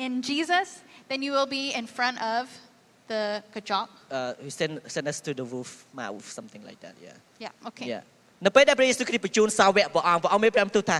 [0.04, 0.66] in Jesus,
[1.08, 2.42] then you will be in front of
[3.10, 3.22] the
[3.54, 3.86] kachok.
[4.16, 7.86] uh, he send send us to the wolf mouth something like that yeah Yeah, okay.
[7.92, 8.02] yeah
[8.46, 10.96] នៅពេលដែលព្រះយេស៊ូវគ្រីស្ទបញ្ជូនសាវកព្រះអង្គព្រះអង្គមានព្រះបន្ទូលថា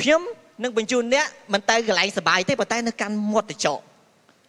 [0.00, 0.22] ខ្ញុំ
[0.61, 3.79] នឹងបញ្ជូនអ្នកមិនទៅកន្លែងសប្បាយទេប៉ុន្តែនៅកាន់មាត់ចចក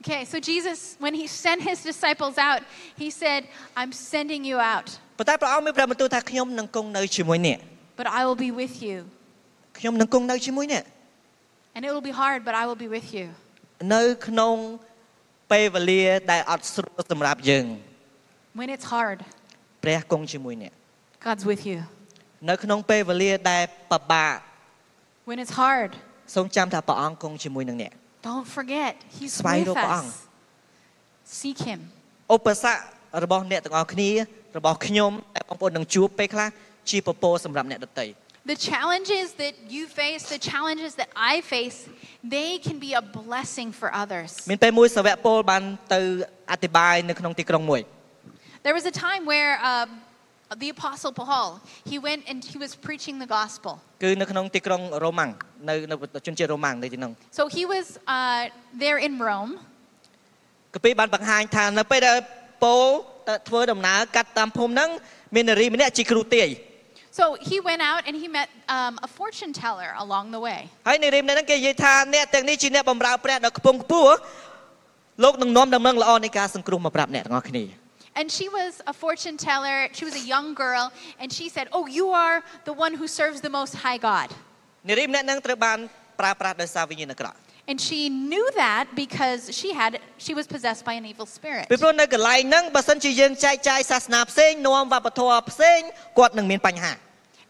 [0.07, 2.61] Okay, so Jesus, when he sent his disciples out,
[3.03, 3.41] he said,
[3.81, 4.87] I'm sending you out,
[5.19, 7.59] ប៉ុន្តែព្រះអង្គមានព្រះបន្ទូលថាខ្ញុំនឹងគង់នៅជាមួយអ្នក
[8.01, 8.97] but I will be with you.
[9.79, 10.85] ខ្ញុំនឹងគង់នៅជាមួយអ្នក
[11.75, 13.27] And it will be hard, but I will be with you.
[13.95, 14.55] នៅក្នុង
[15.53, 17.67] ពេលវេលាដែលអត់ស្រួលសម្រាប់យើង
[18.61, 19.19] When it's hard,
[19.85, 20.73] ព្រះគង់ជាមួយអ្នក
[21.27, 21.79] God's with you.
[22.51, 24.33] នៅក្នុងពេលវេលាដែលពិបាក
[25.30, 25.92] When it's hard,
[26.36, 27.94] សូមចាំថាព្រះអង្គគង់ជាមួយនឹងអ្នក
[28.30, 30.18] don't forget, He's ស្វែងរ with កព្រះអង្គ us.
[31.40, 31.80] Seek Him.
[32.36, 32.80] ឧបសគ្គ
[33.24, 34.10] របស់អ្នកទាំងអស់គ្នា
[34.58, 36.50] របស់ខ្ញុំដែលបងប្អូននឹងជួបពេលខ្លះ
[36.90, 38.08] ជាពពកសម្រាប់អ្នកដទៃ
[38.54, 41.78] The challenges that you face, the challenges that I face,
[42.38, 44.30] they can be a blessing for others.
[44.52, 46.00] មានពេលមួយសាវកពលបានទៅ
[46.52, 47.82] អធិប្បាយនៅក្នុងទីក្រុងមួយ
[48.66, 49.88] There was a time where uh,
[50.58, 53.74] the Apostle Paul, he went and he was preaching the gospel.
[54.04, 55.32] គឺនៅក្នុងទីក្រុងរ៉ូម៉ាំង
[55.70, 55.96] នៅនៅ
[56.26, 58.42] ជនជាតិរ៉ូម៉ាំងនៅទីនោះ So he was uh,
[58.84, 59.52] there in Rome,
[60.76, 62.18] កាពីបានបង្ហាញថានៅពេលដែល
[62.64, 62.86] ពោល
[63.28, 64.90] ទៅធ្វើដំណើរកាត់តាមភូមិហ្នឹង
[65.36, 66.50] មាននារីម្នាក់ជាគ្រូទាយ
[67.20, 70.60] So he went out and he met um, a fortune teller along the way.
[70.88, 74.16] ហើយនារីម្នាក់ហ្នឹងគេនិយាយថាអ្នកទាំងនេះជាអ្នកបម្រើព្រះដ៏ខ្ពង់ខ្ពស់
[75.24, 77.64] លោកនឹងនាំដំណឹងល្អនៃការសង្គ្រោះមកប្រាប់អ្នកទាំងអស់គ្នា
[78.20, 79.88] And she was a fortune teller.
[79.98, 80.92] She was a young girl.
[81.22, 84.30] And she said, Oh, you are the one who serves the Most High God.
[84.90, 85.80] នារីម្នាក់ហ្នឹងត្រូវបាន
[86.20, 87.38] ប្រើប្រាស់ដោយសារវិញ្ញាណអាក្រក់
[87.72, 89.92] And she knew that because she had
[90.26, 91.66] she was possessed by an evil spirit.
[91.74, 95.80] ពីព្រោះនៅកន្លែងហ្នឹងបើសិនជាយើងចែកចាយសាសនាផ្សេងនាំវប្បធម៌ផ្សេង
[96.18, 96.94] គាត់នឹងមានបញ្ហា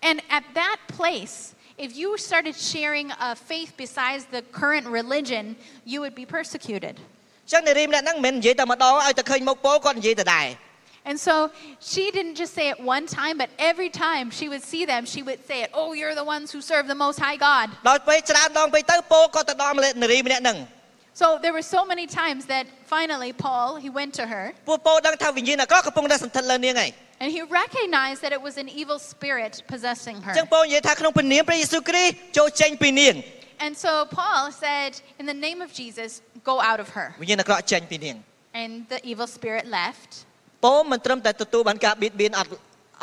[0.09, 1.35] And at that place,
[1.85, 5.45] if you started sharing a faith besides the current religion,
[5.91, 6.95] you would be persecuted.
[7.45, 10.47] អញ្ចឹងនារីម្នាក់ហ្នឹងមិនមែននិយាយតែម្ដងឲ្យតែឃើញមុខពោលគាត់និយាយតែដែរ
[11.09, 11.35] And so
[11.91, 15.21] she didn't just say it one time, but every time she would see them, she
[15.27, 17.65] would say it, Oh, you're the ones who serve the Most High God.
[17.89, 20.57] ដល់ពេលច្រើនដងពេកទៅពោលក៏ទៅដល់នារីម្នាក់ហ្នឹង
[21.21, 26.91] So there were so many times that finally Paul, he went to her, ពួកពោលដឹងថាវិញ្ញាណអាក្រក់កំពុងតែសន្ធិដ្ឋលើនាងហើយ
[27.23, 30.33] and he recognized that it was an evil spirit possessing អ her.
[30.33, 33.15] ញ្ចឹងពោលនិយាយថាក្នុងព្រះនាមព្រះយេស៊ូវគ្រីស្ទចូលចេញពីនាង
[33.65, 36.09] And so Paul said, In the name of Jesus,
[36.49, 37.07] go out of her.
[37.21, 38.15] វិញ្ញាណអាក្រក់ចេញពីនាង
[38.61, 40.09] And the evil spirit left.
[40.65, 42.51] ពោលមិនត្រឹមតែទទួលបានការបៀតបៀនអត់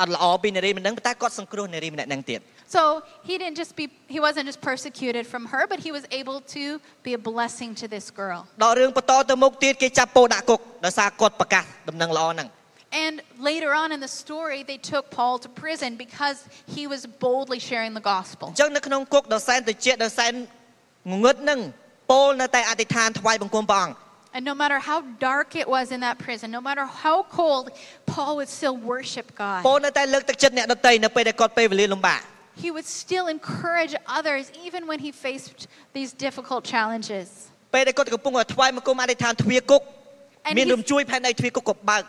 [0.01, 2.41] អត់ល្អពីនារីម្នាក់ហ្នឹងប៉ុន្តែគាត់សង្គ្រោះនារីម្នាក់ហ្នឹងទៀត
[2.77, 2.81] So
[3.29, 6.65] he didn't just be he wasn't just persecuted from her, but he was able to
[7.07, 8.41] be a blessing to this girl.
[8.65, 12.49] ដល់រឿងបន្តទៅមុខទៀតគេចាប់ពោលដាក់គុកដោយសារគាត់ប្រកាសដំណឹងល្អហ្នឹង
[12.93, 13.15] And
[13.51, 16.39] later on in the story, they took Paul to prison because
[16.77, 18.47] he was boldly sharing the gospel.
[18.49, 20.33] អញ្ចឹងនៅក្នុងគុកដ៏សែនត្រជាក់ដ៏សែន
[21.13, 21.61] ងងឹតហ្នឹង
[22.11, 23.97] ពោលនៅតែអធិដ្ឋានថ្វាយបង្គំព្រះអង្គ
[24.37, 24.99] And no matter how
[25.31, 27.65] dark it was in that prison, no matter how cold,
[28.15, 29.27] Paul would still worship
[29.67, 29.85] ពោល God.
[29.87, 32.21] នៅតែលើកទឹកចិត្តអ្នកដទៃនៅពេលដែលគាត់ពេលវេលាលំបាក
[32.65, 35.61] He would still encourage others even when he faced
[35.97, 37.27] these difficult challenges.
[37.75, 39.83] ពេលដែលគាត់កំពុងតែថ្វាយបង្គំអធិដ្ឋានទ្វារគុក
[40.49, 42.05] And មាន he's- រំជួយផែនដីទ្វារគុកក៏បើក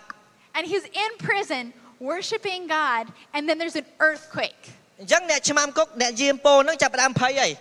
[0.55, 1.63] And he's in prison
[1.99, 4.63] worshiping God, and then there's an earthquake.
[4.99, 7.51] អញ្ចឹងអ្នកឆ្មាំគុកអ្នកយាមពោលហ្នឹងចាប់ផ្ដើមភ័យហើយ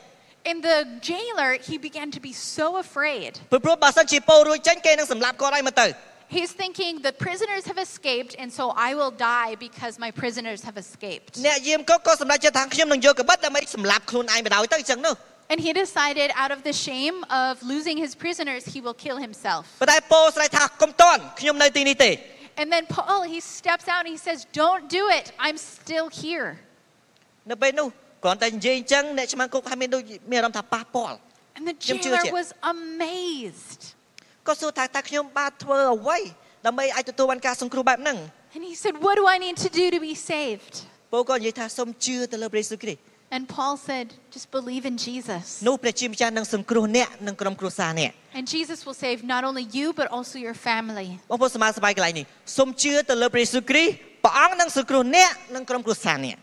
[0.50, 0.78] And the
[1.10, 3.32] jailer, he began to be so afraid.
[3.52, 5.86] ព្រោះព្រោះបើសិនជាពោលរួចចេញគេនឹងសម្លាប់គាត់ហើយមកទៅ
[6.38, 10.76] He's thinking the prisoners have escaped, and so I will die because my prisoners have
[10.84, 11.32] escaped.
[11.46, 15.14] អ្នកយាមគុកក៏សម្រេចចិត្តថាខ្ញុំនឹងយកកបិតដើម្បីសម្លាប់ខ្លួនឯងបដ ாய் ទៅអញ្ចឹងនោះ
[15.52, 19.62] And he decided, out of the shame of losing his prisoners, he will kill himself.
[19.80, 22.10] ប៉ុន្តែពោលស្រែកថាកុំតន់ខ្ញុំនៅទីនេះទេ
[22.60, 25.26] And then Paul, he steps out and he says, Don't do it.
[25.46, 26.48] I'm still here.
[27.50, 27.88] នៅពេលនោះ
[28.24, 31.16] គ្រាន់តែនិយាយអញ្ចឹងអ្នកឆ្មាំគុកហើយមានដូចមានអារម្មណ៍ថាប៉ះពាល់
[31.56, 33.80] And the Jim jailer Chua- was amazed.
[34.46, 36.18] ក៏សួរថាតើខ្ញុំបានធ្វើអ្វី
[36.66, 38.18] ដើម្បីអាចទទួលបានការសង្គ្រោះបែបហ្នឹង
[38.56, 40.74] And he said, What do I need to do to be saved?
[41.12, 43.00] ពោលក៏និយាយថាសូមជឿទៅលើព្រះយេស៊ូវគ្រីស្ទ
[43.36, 45.44] And Paul said, Just believe in Jesus.
[45.68, 51.08] នោះព្រះជាម្ចាស់នឹងសង្គ្រោះអ្នកនិងក្រុមគ្រួសារអ្នក And Jesus will save not only you, but also your family.
[51.30, 52.26] បងប្អូនសមាសបាយកន្លែងនេះ
[52.58, 53.92] សូមជឿទៅលើព្រះយេស៊ូវគ្រីស្ទ
[54.24, 56.36] ព្រះអង្គនឹងសង្គ្រោះអ្នកនិងក្រុមគ្រួសារអ្នក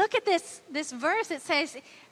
[0.00, 0.44] Look at this,
[0.78, 1.28] this verse.
[1.38, 1.68] It says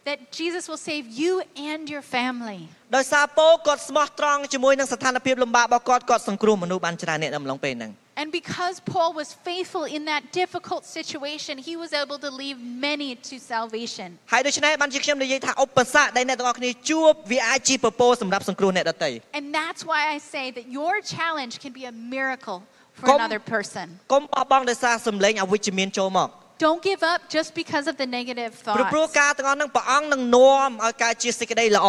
[0.09, 1.33] that Jesus will save you
[1.71, 2.61] and your family.
[2.97, 7.91] ដោយសារពោលគាត់ស្មោះត្រង់ជាមួយនឹងស្ថានភាពលំបាករបស់គាត់គាត់សង្គ្រោះមនុស្សបានច្រើនអ្នកនៅអំឡុងពេលហ្នឹង
[8.23, 12.57] And because Paul was faithful in that difficult situation, he was able to lead
[12.89, 14.09] many to salvation.
[14.33, 22.59] ហើយដូច្នេះបានជាខ្ញុំនិយាយថាឧបសគ្គដែលអ្នកទាំងអស់គ្នាជួបវាអាចជាពពកសម្រាប់សង្គ្រោះអ្នកដទៃ And that's why I say that your challenge can be a miracle
[22.99, 23.87] for Come- another person.
[24.13, 26.29] កុំបោះបង់ដោយសារសម្លេងអវិជ្ជមានចូលមក
[26.67, 29.19] Don't give up just because of the negative ព្រោះព្រោះ thoughts.
[29.21, 31.89] ការទាំងអស់ហ្នឹងព្រះអង្គនឹងនាំឲ្យកើតជាសេចក្តីល្អ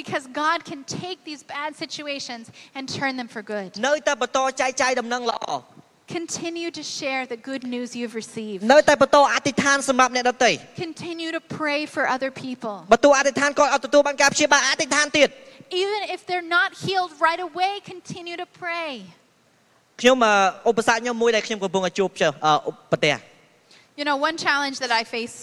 [0.00, 2.44] Because God can take these bad situations
[2.76, 3.68] and turn them for good.
[3.88, 5.44] នៅតែបន្តចែកចាយដំណឹងល្អ
[6.20, 8.60] Continue to share the good news you've received.
[8.72, 10.50] នៅតែបន្តអធិដ្ឋានសម្រាប់អ្នកដទៃ
[10.86, 12.74] Continue to pray for other people.
[12.92, 15.28] បើទោះអធិដ្ឋានគាត់អត់ទទួលបានការព្យាបាលអធិដ្ឋានទៀត
[15.84, 18.90] Even if they're not healed right away, continue to pray.
[20.00, 20.34] ខ្ញុំអឺ
[20.70, 23.16] ឧបសគ្គខ្ញុំមួយដែលខ្ញុំកំពុងតែជួបចុះអឺឧបប្រទេស
[23.98, 25.36] You know, one challenge that I face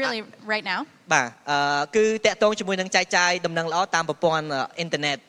[0.00, 0.20] really
[0.52, 0.80] right now,
[1.11, 1.57] បាទអឺ
[1.95, 5.19] គឺតកតងជាមួយនឹងចែកចាយដំណឹងល្អតាមប្រព័ន្ធអឺអ៊ីនធឺណិត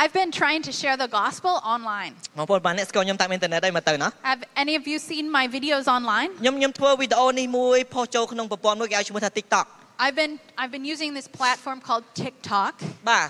[0.00, 2.12] I've been trying to share the gospel online.
[2.38, 6.30] បងប្អូនបានអ្នកស្គាល់ខ្ញុំតាមអ៊ីនធឺណិតហើយមកទៅណា Have any of you seen my videos online?
[6.42, 9.66] ខ្ញុំខ្ញុំធ្វើវីដេអូនេះមួយផុសចូលក្នុងប្រព័ន្ធមួយគេឲ្យឈ្មោះថា TikTok
[10.04, 12.72] I've been I've been using this platform called TikTok.
[13.10, 13.26] បាទ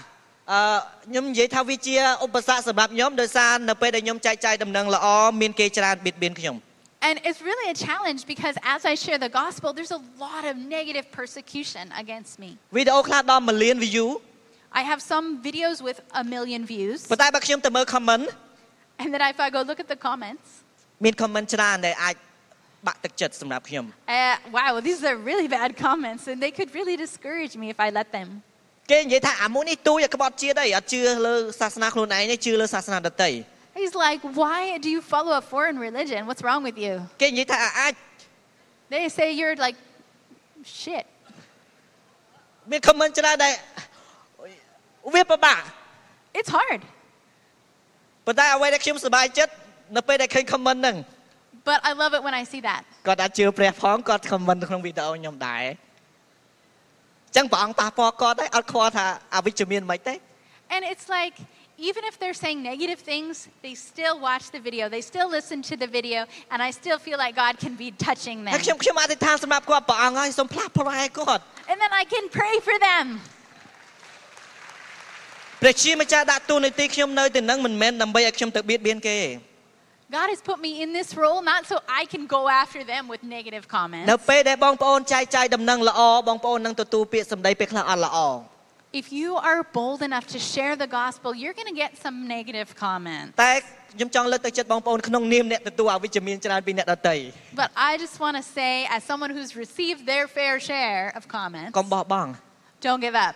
[0.52, 0.61] អឺ
[1.09, 5.06] ខ្ញុំនិយាយថាវាជាឧបសគ្គសម្រាប់ខ្ញុំដោយសារនៅពេលដែលខ្ញុំចែកចាយដំណឹងល្អ
[5.40, 6.56] មានគេច្រើនបៀតបៀនខ្ញុំ
[7.08, 10.54] And it's really a challenge because as I share the gospel, there's a lot of
[10.75, 12.49] negative persecution against me.
[12.75, 14.08] វីដេអូខ្លះដល់1លាន view
[14.80, 18.25] I have some videos with a million views, ប៉ុន្តែបើខ្ញុំទៅមើល comment
[19.01, 20.47] and then if I go look at the comments,
[21.04, 22.15] មាន comment ច្រើនដែលអាច
[22.88, 23.86] បាក់ទឹកចិត្តសម្រាប់ខ្ញុំ
[24.19, 27.89] Uh, wow, these are really bad comments, and they could really discourage me if I
[27.99, 28.30] let them.
[28.91, 33.30] គេនិយាយថាអាមួយនេះទូយក្បត់ជាតិអីអត់ជឿលើសាសនាខ្លួនឯងទេជឿលើសាសនាដទៃ
[33.80, 36.19] He's like, Why do you follow a foreign religion?
[36.30, 36.93] What's wrong with you?
[37.21, 37.93] គេនិយាយថាអាអាច
[38.93, 39.78] They say you're like
[40.82, 41.06] shit.
[42.71, 43.54] មាន comment ច្រើនដែល
[45.13, 45.62] វាពិបាក
[46.39, 46.82] It's hard.
[48.25, 49.54] ប៉ុន្តែអ្វីដែលខ្ញុំសប្បាយចិត្ត
[49.95, 50.95] នៅពេលដែលឃើញ comment ហ្នឹង
[51.69, 52.82] But I love it when I see that.
[53.08, 55.63] គាត់អាចជឿព្រះផងគាត់ comment ក្នុងវីដេអូខ្ញុំដែរ
[57.28, 60.15] អញ្ចឹងព្រះអង្គប៉ះពាល់គាត់ដែរអត់ខ្វល់ថាអវិជ្ជមានមិនទេ
[60.73, 61.36] And it's like,
[61.89, 63.34] even if they're saying negative things,
[63.65, 66.19] they still watch the video, they still listen to the video,
[66.51, 68.60] and I still feel like God can be touching ហើ them.
[68.60, 73.06] យខ្ញុំខ្ញុំអធិដ្ឋានសម្រាប់គាត់ព្រះអង្គហើយសូមផ្លាស់ប្រែគាត់ And then I can pray for them.
[75.62, 79.30] ព្រះជាម្ចាស់ដាក់ទូនាទីខ្ញុំនៅទីនឹងមិនមែនដើម្បីឲ្យខ្ញុំទៅបៀតបៀនគេទេ
[80.17, 83.21] God has put me in this role not so I can go after them with
[83.38, 84.08] negative comments.
[84.12, 88.17] នៅពេលដែលបងប្អូនចែកចាយដំណឹងល្អបងប្អូននឹងទទួលពាក្យសម្ដីពេលខ្លះអត់ល្អ
[89.01, 92.67] If you are bold enough to share the gospel, you're going to get some negative
[92.86, 93.34] comments.
[93.45, 93.54] តែ
[93.95, 97.15] ខ្ញុំចង់លើកទឹកចិត្តបងប្អូនក្នុងនាមអ្នកទទួលអវិជ្ជមានច្រើនពីអ្នកដទៃ
[97.62, 101.71] But I just want to say, as someone who's received their fair share of comments,
[101.80, 102.30] កុំបោះបង់
[102.86, 103.36] don't give up.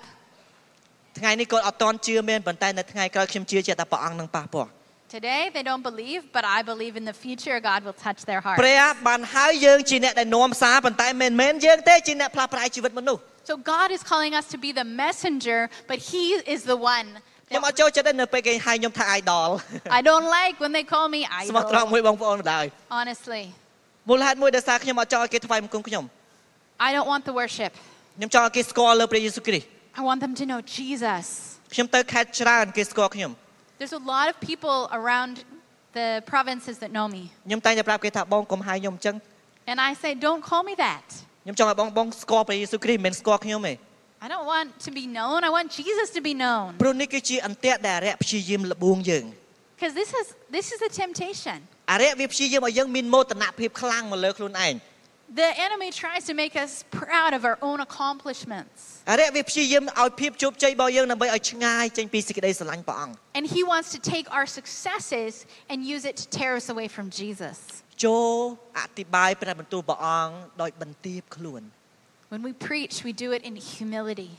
[1.19, 4.69] ថ្ងៃនេះគាត់អត់តន់ជឿមែនប៉ុន្តែនៅថ្ងៃក្រោយខ្ញុំជឿជាក់ថាព្រះអង្គនឹងប៉ះពាល់
[5.17, 8.57] Today, they don't believe, but I believe in the future God will touch their heart.
[8.63, 16.23] ព្រះបានហៅយើងជាអ្នកដែលនាំសារប៉ុន្តែមិនមែនយើងទេជាអ្នកផ្លាស់ប្រែជីវិតមនុស្ស So God is calling us to be the messenger, but He
[16.55, 17.07] is the one.
[17.49, 19.49] ខ្ញុំអ that- ត់ចូលចិត្តទេនៅពេលគេហៅខ្ញុំថា idol
[19.97, 21.91] I don't like when they call me ស្មោះត្រង់ idol.
[21.93, 22.65] មួយបងប្អូនម្ដាយ
[22.97, 23.43] Honestly,
[24.09, 26.03] មូលហេតុមួយដែលសារខ្ញុំអត់ចង់ឲ្យគេថ្វាយបង្គំខ្ញុំ
[26.87, 27.71] I don't want the worship.
[28.17, 29.67] ខ្ញុំចង់ឲ្យគេស្គាល់លើព្រះយេស៊ូវគ្រីស្ទ
[29.99, 31.25] I want them to know Jesus.
[31.73, 33.31] ខ្ញុំទៅខេត្តច្រើនគេស្គាល់ខ្ញុំ
[33.79, 35.33] There's a lot of people around
[35.99, 37.23] the provinces that know me.
[37.47, 39.15] ខ្ញុំតែងតែប្រាប់គេថាបងកុំហៅខ្ញុំអញ្ចឹង
[39.71, 41.07] And I say, don't call me that.
[41.43, 43.73] ខ្ញុំចង់ឲ្យបងបងស្គាល់ព្រះយេស៊ូវគ្រីស្ទមិនមែនស្គាល់ខ្ញុំទេ
[44.25, 45.37] I don't want to be known.
[45.49, 46.67] I want Jesus to be known.
[46.83, 49.25] ព្រោះនេះគឺជាអន្ទាក់ដែលអរិយព្យាយាមលបួងយើង
[49.75, 51.57] Because this is this is a temptation.
[51.91, 54.73] អរិយវាព្យាយាមឲ្យយើងមានមោទនភាពខ្លាំងមកលើខ្លួនឯង
[55.43, 58.79] The enemy tries to make us proud of our own accomplishments.
[59.10, 65.32] អរិយវាព្យាយាមឲ្យភាពជោគជ័យរបស់យើងដើម្បីឲ្យឆ្ងាយចេញពីសេចក្តីស្រឡាញ់ព្រះអង្គ And he wants to take our successes
[65.70, 67.56] and use it to tear us away from Jesus.
[68.04, 68.34] ចូល
[68.78, 71.62] អធិប្បាយព្រះបន្ទូលព្រះអង្គដោយបន្ទាបខ្លួន
[72.32, 74.32] When we preach, we do it in humility.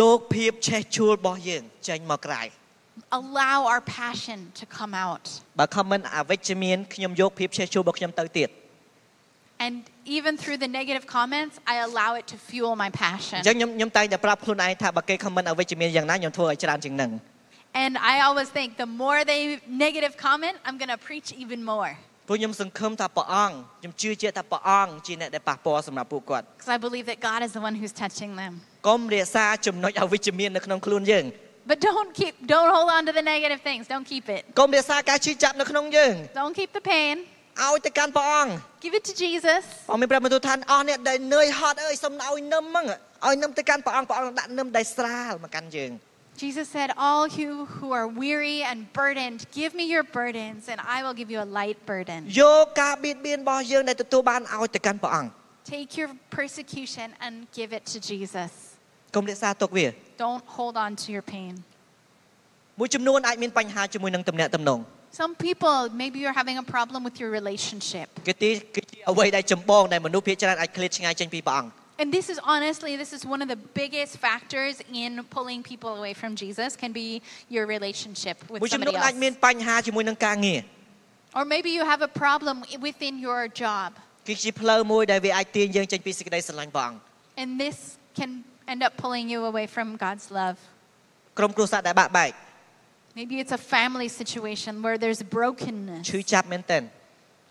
[0.00, 2.42] យកភាពឆេះឆួលរបស់យើងចេញមកក្រៅ
[3.20, 5.24] Allow our passion to come out.
[5.60, 8.48] បើខមមិនអវិជ្ជមានខ្ញុំយកភាពឆេះឆួលរបស់ខ្ញុំទៅទៀត
[9.65, 9.75] And
[10.17, 13.39] even through the negative comments, I allow it to fuel my អ passion.
[13.41, 17.11] ញ្ចឹងខ្ញុំខ្ញុំតែងតែប្រាប់ខ្លួនឯងថាបើគេខមមិនអវិជ្ជមានយ៉ាងណាខ្ញុំធ្វើឲ្យច្រើនជាងនឹង
[17.83, 19.41] And I always think the more they
[19.85, 21.91] negative comment, I'm going to preach even more.
[22.27, 28.53] ព្រោះខ្ញុំសង្ឃឹមថាព្រះអង្គខ្ញុំជឿជាក់ថាព្រះអង្គជាអ្នកដែលប៉ះពាល់សម្រាប់ពួកគាត់ Because I believe that God is the one who's touching them.
[28.87, 31.25] កុំរក្សាចំណុចអវិជ្ជមាននៅក្នុងខ្លួនយើង
[31.71, 33.83] But don't keep, don't hold on to the negative things.
[33.93, 34.41] Don't keep it.
[34.59, 37.15] កុំរក្សាការឈឺចាប់នៅក្នុងយើង Don't keep the pain.
[37.67, 38.51] ឲ្យទៅកាន់ព្រះអង្គ
[38.85, 39.63] Give it to Jesus.
[39.89, 42.85] ព្រះមានព្រះបន្ទូលថាអស់អ្នកដែលនឿយហត់អើយសូមឲ្យនឹមហ្នឹង
[43.25, 45.93] ឲ្យនឹមទៅកាន់ព្រះអង្គព្រះអង្គដាក់នឹមដែលស្រាលមកកាន់យើង
[46.45, 50.97] Jesus said, All you who are weary and burdened, give me your burdens, and I
[51.03, 52.19] will give you a light burden.
[52.41, 55.29] យកការបៀតបៀនរបស់យើងដែលទទួលបានឲ្យទៅកាន់ព្រះអង្គ
[55.75, 58.51] Take your persecution and give it to Jesus.
[59.15, 59.85] កុំរក្សាទុកវា
[60.25, 61.53] Don't hold on to your pain.
[65.13, 68.07] មួយចំនួនអាចមានបញ្ហាជាមួយនឹងទំនាក់ទំនង Some people, maybe you're having a problem with your relationship.
[68.27, 75.91] គឺទីគឺជាអ្វីដែលចម្បងដែលមនុស្សភាគច្រើនអាចឃ្លាតឆ្ងាយចេញពីព្រះអង្គ And this is honestly, this is one of the biggest factors in pulling people
[76.01, 77.07] away from Jesus, can be
[77.55, 79.45] your relationship with មួយចំនួន somebody អាចមាន else.
[79.47, 80.59] បញ្ហាជាមួយនឹងការងារ
[81.37, 82.55] Or maybe you have a problem
[82.87, 83.89] within your job.
[84.27, 86.99] គឺជាផ្លូវមួយដែលវាអាចទាញយើងចេញពីសេចក្តីស្រឡាញ់ព្រះអង្គ
[87.41, 87.77] And this
[88.19, 88.31] can
[88.73, 90.57] end up pulling you away from God's love.
[91.37, 92.31] ក្រុមគ្រួសារដែលបាក់បែក
[93.19, 96.03] Maybe it's a family situation where there's brokenness.
[96.11, 96.83] ឈឺចាប់មែនទែន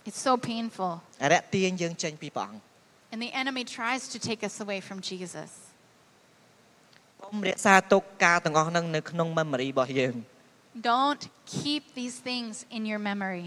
[0.09, 0.93] It's so painful.
[1.25, 2.61] អរិយទាញយើងចេញពីព្រះអង្គ
[3.13, 5.51] And the enemy tries to take us away from Jesus.
[7.23, 10.15] កុំរក្សាទុកការទាំងអស់ហ្នឹងនៅក្នុង memory របស់យើង
[10.93, 11.23] Don't
[11.57, 13.47] keep these things in your memory.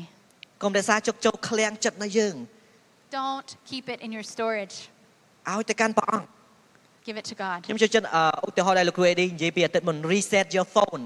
[0.63, 2.35] កុំរក្សាជោគជោគឃ្លាំងចិត្តនៅយើង
[3.19, 4.75] Don't keep it in your storage.
[5.53, 6.27] ឲ្យទៅកាន់ព្រះអង្គ
[7.07, 7.57] Give it to God.
[7.65, 11.03] ខ្ញុំចូលចិត្តអឺឧទាហរណ៍ដែលលោកគ្រូអេឌីនិយាយពីអាទិត្យមុន reset your phone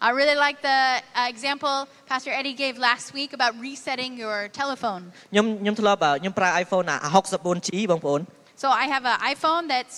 [0.00, 0.80] I really like the
[1.16, 5.02] uh, example Pastor Eddie gave last week about resetting your telephone.
[5.32, 8.20] ខ្ញុំខ្ញុំធ្លាប់អឺខ្ញុំប្រើ iPhone អា 64G បងប្អូន
[8.62, 9.96] So I have an iPhone that's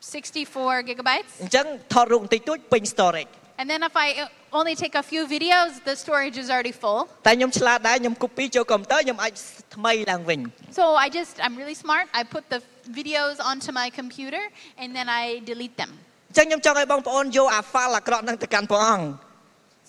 [0.00, 5.94] 64 gigabytes, អញ្ចឹងថតរូបបន្តិចតួចពេញ storage And then if I uh, only take a few videos, the
[6.02, 7.00] storage is already full.
[7.26, 9.32] តែខ្ញុំឆ្លាតដែរខ្ញុំ copy ចូលកុំព្យូទ័រខ្ញុំអាច
[9.76, 10.40] ថ្មីឡើងវិញ
[10.78, 12.06] So I just, I'm really smart.
[12.20, 12.60] I put the
[13.00, 14.42] videos onto my computer
[14.80, 15.90] and then I delete them.
[16.30, 19.06] អញ្ចឹងខ្ញុំចង់ឲ្យបងប្អូនយកអា file អាក្រក់ហ្នឹងទៅកាន់ព្រះអង្គ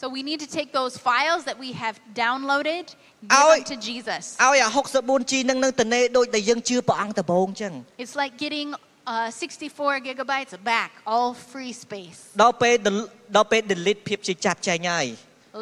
[0.02, 2.86] So we need to take those files that we have downloaded,
[3.32, 3.58] give Ôi.
[3.60, 4.24] them to Jesus.
[4.46, 8.68] ឲ្យអា 64G ហ្នឹងនឹងទៅនេដូចដែលយើងជឿព្រះអង្គដំបូងអញ្ចឹង It's like getting
[9.14, 12.20] uh, 64 gigabytes back, all free space.
[12.44, 15.08] ដល់ពេល del- ដល់ពេល delete ភាពជាចាប់ចែងហើយ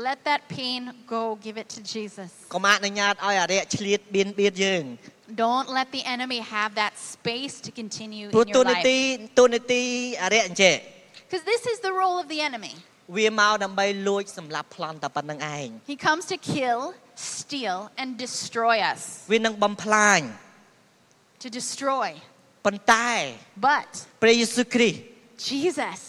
[0.09, 0.81] Let that pain
[1.15, 2.29] go, give it to Jesus.
[2.53, 4.83] កុំអនុញ្ញាតឲ្យអារៈឆ្លៀតបៀនបៀតយើង
[5.45, 9.35] Don't let the enemy have that space to continue ព្រោះ in ទូ your នីតិ life.
[9.39, 9.83] ទូនីតិ
[10.23, 10.75] អារៈអញ្ចេះ
[11.25, 12.73] Because this is the role of the enemy.
[13.15, 16.79] វាមកដើម្បីលួចសម្លាប់ប្លន់តែប៉ុណ្្នឹងឯង He comes to kill,
[17.37, 19.01] steal, and destroy us.
[19.31, 20.19] វានឹងបំផ្លាញ
[21.43, 22.09] To destroy.
[22.65, 23.11] ប៉ុន្តែ
[23.69, 23.89] But
[24.23, 24.97] ព្រះយេស៊ូវគ្រីស្ទ
[25.49, 25.99] Jesus,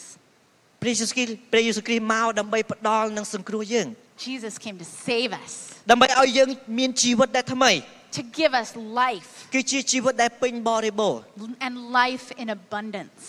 [0.83, 3.88] ព្រះយេស៊ូវគ្រីស្ទព្រះយេស៊ូវគ្រីស្ទមកដើម្បីផ្ដល់និងសង្គ្រោះយើង
[4.27, 5.53] Jesus came to save us,
[5.90, 7.73] ដើម្បីឲ្យយើងមានជីវិតដែលថ្មី
[8.18, 8.68] to give us
[9.03, 11.23] life គឺជាជីវិតដែលពេញបរិបូរណ៍
[11.66, 13.23] and life in abundance.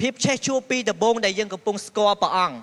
[0.00, 2.56] ភាពឆេះជួពីដំបូងដែលយើងកំពុងស្គាល់ព្រះអង្គ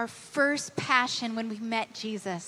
[0.00, 2.44] Our first passion when we met Jesus.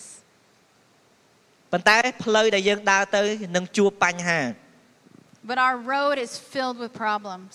[1.72, 3.22] ប៉ុន្តែផ្លូវដែលយើងដើរទៅ
[3.56, 4.40] នឹងជួបបញ្ហា
[5.50, 7.54] But our road is filled with problems.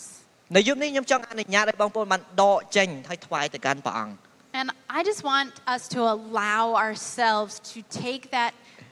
[0.56, 4.16] នៅយប់នេះខ្ញុំចង់អនុញ្ញាតឲ្យបងប្អូនបានដកចេញហើយថ្វាយទៅកាន់ព្រះអង្គ
[4.60, 8.52] And I just want us to allow ourselves to take that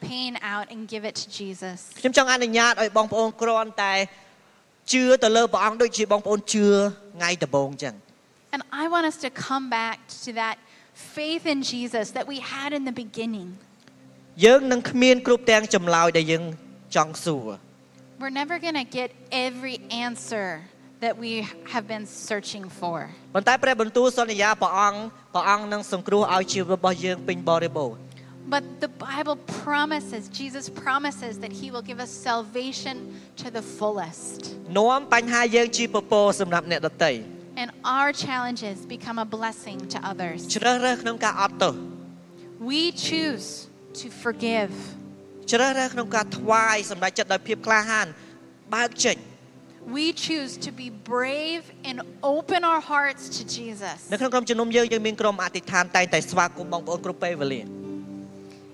[0.10, 1.78] pain out and give it to Jesus.
[2.00, 3.93] ខ្ញុំចង់អនុញ្ញាតឲ្យបងប្អូនគ្រាន់តែ
[4.92, 6.66] ជឿទៅលើព្រះអង្គដូចជាបងប្អូនជឿ
[7.16, 7.94] ថ្ងៃដំបូងអញ្ចឹង
[8.55, 10.57] And I want us to come back to that
[11.16, 13.49] faith in Jesus that we had in the beginning.
[14.44, 16.44] យើងនឹងគ្មានគ្រប់ទាំងចម្លើយដែលយើង
[16.94, 17.49] ចង់សួរ
[18.20, 19.09] We're never going to get
[19.47, 20.47] every answer
[21.05, 21.33] that we
[21.73, 22.97] have been searching for.
[23.35, 25.01] ប៉ុន្តែព្រះបន្ទូលសន្យាព្រះអង្គ
[25.35, 27.99] ព្រះអង្គនឹងសង្គ្រោះឲ្យជីវិតរបស់យើងពេញបរិបូរណ៍
[28.56, 32.95] But the Bible promises, Jesus promises that He will give us salvation
[33.41, 34.39] to the fullest.
[34.78, 37.12] នាំបញ្ហាយើងជាពពកសម្រាប់អ្នកដទៃ
[37.62, 40.39] And our challenges become a blessing to others.
[40.56, 41.74] ជ្រើសរើសក្នុងការអត់ទោស
[42.72, 43.48] We choose
[44.02, 44.72] to forgive.
[45.52, 48.08] ជ្រើសរើសក្នុងការថ្វាយសម្រាប់ចិត្តដោយភាពក្លាហាន
[48.76, 49.17] បើកចេញ
[49.98, 51.98] We choose to be brave and
[52.36, 53.98] open our hearts to Jesus.
[54.13, 57.62] នៅក្នុងក្រុមជំនុំយើងយើងមានក្រុមអធិដ្ឋានតែងតែស្វាគមន៍បងប្អូនគ្រប់ពេលវេលា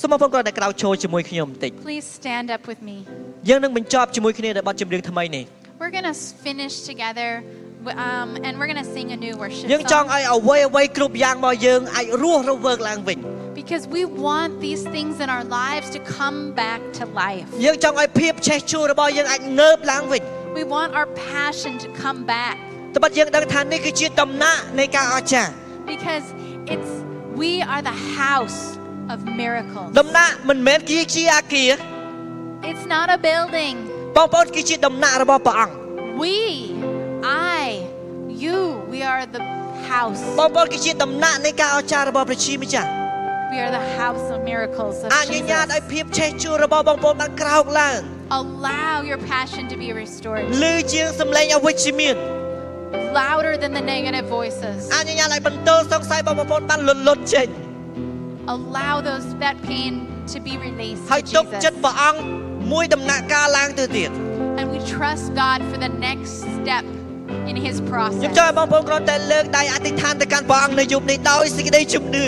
[0.00, 2.96] សូមបងប្អូនគាត់តែក្រោកឈរជាមួយខ្ញុំបន្តិច Please stand up with me.
[3.48, 5.44] យើងនឹងបញ្ចប់ជាមួយគ្នានៅបទចម្រៀងថ្មីនេះ
[5.80, 7.30] We're going to finish together
[7.86, 13.18] w- um, and we're going to sing a new worship យើងចង់ song ឲ្យអ្វីអ្វីគ្រប់យ៉ាងរបស់យើងអាចរស់រវើកឡើងវិញ
[13.60, 17.46] because we want these things in our lives to come back to life.
[17.64, 20.22] យើងចង់ឲ្យភាពឆេះជួលរបស់យើងអាចងើបឡើងវិញ
[20.60, 22.54] We want our passion to come back
[22.96, 25.52] ត្បិតយើងដឹងថានេះគឺជាដំណាក់នៃការអស្ចារ្យ
[25.94, 26.26] because
[26.74, 26.90] it's
[27.42, 28.60] we are the house
[29.12, 29.90] of miracles.
[30.00, 31.72] ដំណាក់មិនមែនគឺជាអាគារ
[32.70, 33.74] It's not a building.
[34.16, 35.74] បងប្អូនគឺជាដំណាក់របស់ព្រះអង្គ
[36.22, 36.36] We,
[37.58, 37.62] I,
[38.44, 38.58] you,
[38.92, 39.42] we are the
[39.92, 40.20] house.
[40.38, 42.88] បងប្អូនគឺជាដំណាក់នៃការអស្ចារ្យរបស់ព្រះជាម្ចាស់
[43.54, 45.90] We are the house of miracles of អនុញ្ញាតឲ្យ Jesus.
[45.92, 47.98] ភាពឆេះជួលរបស់បងប្អូនបានក្រោកឡើង
[48.40, 50.44] Allow your passion to be restored.
[50.62, 52.16] ឮជាងសំឡេងអវិជ្ជមាន
[53.20, 54.78] Louder than the negative voices.
[54.96, 57.48] អនុញ្ញាតឲ្យបន្ទោសង្ស័យរបស់បងប្អូនបានលត់លត់ចេញ
[58.55, 59.93] Allow those that pain
[60.33, 61.63] to be released ហើយ to ទុក Jesus.
[61.65, 62.19] ចិត្តព្រះអង្គ
[62.71, 64.09] មួយដំណាក់កាលឡើងទៅទៀត
[64.59, 66.85] And we trust God for the next step
[67.49, 68.29] in His ខ្ញុំ process.
[68.37, 72.27] ចង់ឲ្យបងប្អូនគ្រាន់តែលើកដៃអធិដ្ឋានទៅកាន់ព្រះអង្គនៅយប់នេះដោយសេចក្តីជំនឿ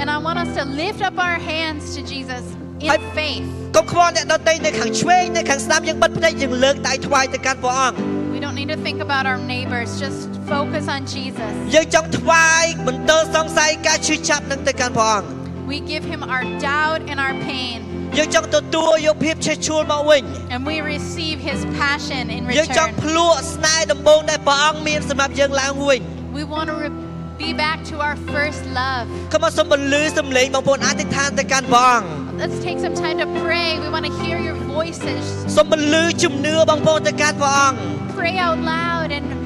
[0.00, 2.44] And I want us to lift up our hands to Jesus
[2.84, 3.46] in Hai- faith.
[3.76, 7.98] កុំខ្វល់អ្នកដទៃនៅខាងឆ្វេងនៅខាងស្ដាំយើងបិទភ្នែកយើងលើកដៃថ្វាយទៅកាន់ព្រះអង្គ
[8.34, 10.20] We don't need to think about our neighbors, just
[10.52, 11.52] focus on Jesus.
[11.74, 15.28] យើងចង់ថ្វាយបន្ទោសង្ស័យការឈឺចាប់នឹងទៅកាន់ព្រះអង្គ
[15.70, 17.78] We give Him our doubt and our pain,
[18.18, 20.22] យើងចង់ទទួលយកភាពឆេះឆួលមកវិញ
[20.54, 23.02] and we receive His passion in យើងចង់ return.
[23.02, 26.00] ភ្លក់ស្នេហ៍ដំបូងដែលព្រះអង្គមានសម្រាប់យើងឡើងវិញ
[26.38, 26.96] We want to re-
[27.44, 29.04] be back to our first love.
[29.32, 32.08] កុំឲ្យសូមបន្លឺសំឡេងបងប្អូនអធិដ្ឋានទៅកាន់ព្រះអង្គ
[32.42, 33.68] Let's take some time to pray.
[33.84, 35.22] We want to hear your voices.
[35.56, 37.78] សូមបន្លឺជំនឿបងប្អូនទៅកាន់ព្រះអង្គ
[38.20, 39.37] Pray out loud and, and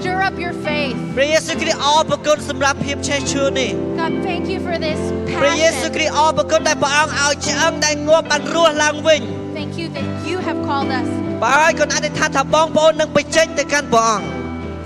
[0.00, 0.96] stir up your faith.
[1.16, 5.00] ព្រះយេស៊ូវគ្រីស្ទអរព្រគុណសម្រាប់ភាពឆេះឆួលនេះ God, thank you for this
[5.40, 9.20] ព្រះយេ ស៊ូគ្រីស្ទអរគុណដែលព្រះអង្គឲ្យឆ្អឹងដែលងាប់បានរស់ឡើងវិញ
[9.58, 11.08] Thank you that you have called us
[11.42, 14.26] បើហើយកូនអធិដ្ឋានថាបងប្អូននឹងបញ្ចេញទៅកាន់ព្រះអង្គ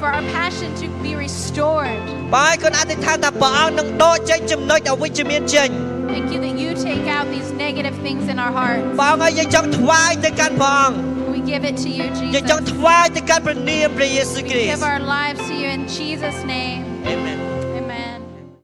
[0.01, 2.01] for our passion to be restored.
[2.35, 5.71] បើហើយកូនអធិដ្ឋានថាព្រះអង្គនឹងដកចេញចំណុចអវិជ្ជមានចេញ
[6.15, 8.83] Thank you that you take out these negative things in our hearts.
[9.01, 11.14] បងហើយយើងចង់ថ្វាយទៅកាន់ព្រះអង្គ We
[11.51, 12.05] give it to you,
[12.35, 12.71] យើងចង់ Jesus.
[12.73, 16.83] ថ្វាយទៅកាន់ព្រះនាមព្រះយេស៊ូវ We គ្រីស្ទ give our lives to you in Jesus' name.
[17.13, 17.44] Amen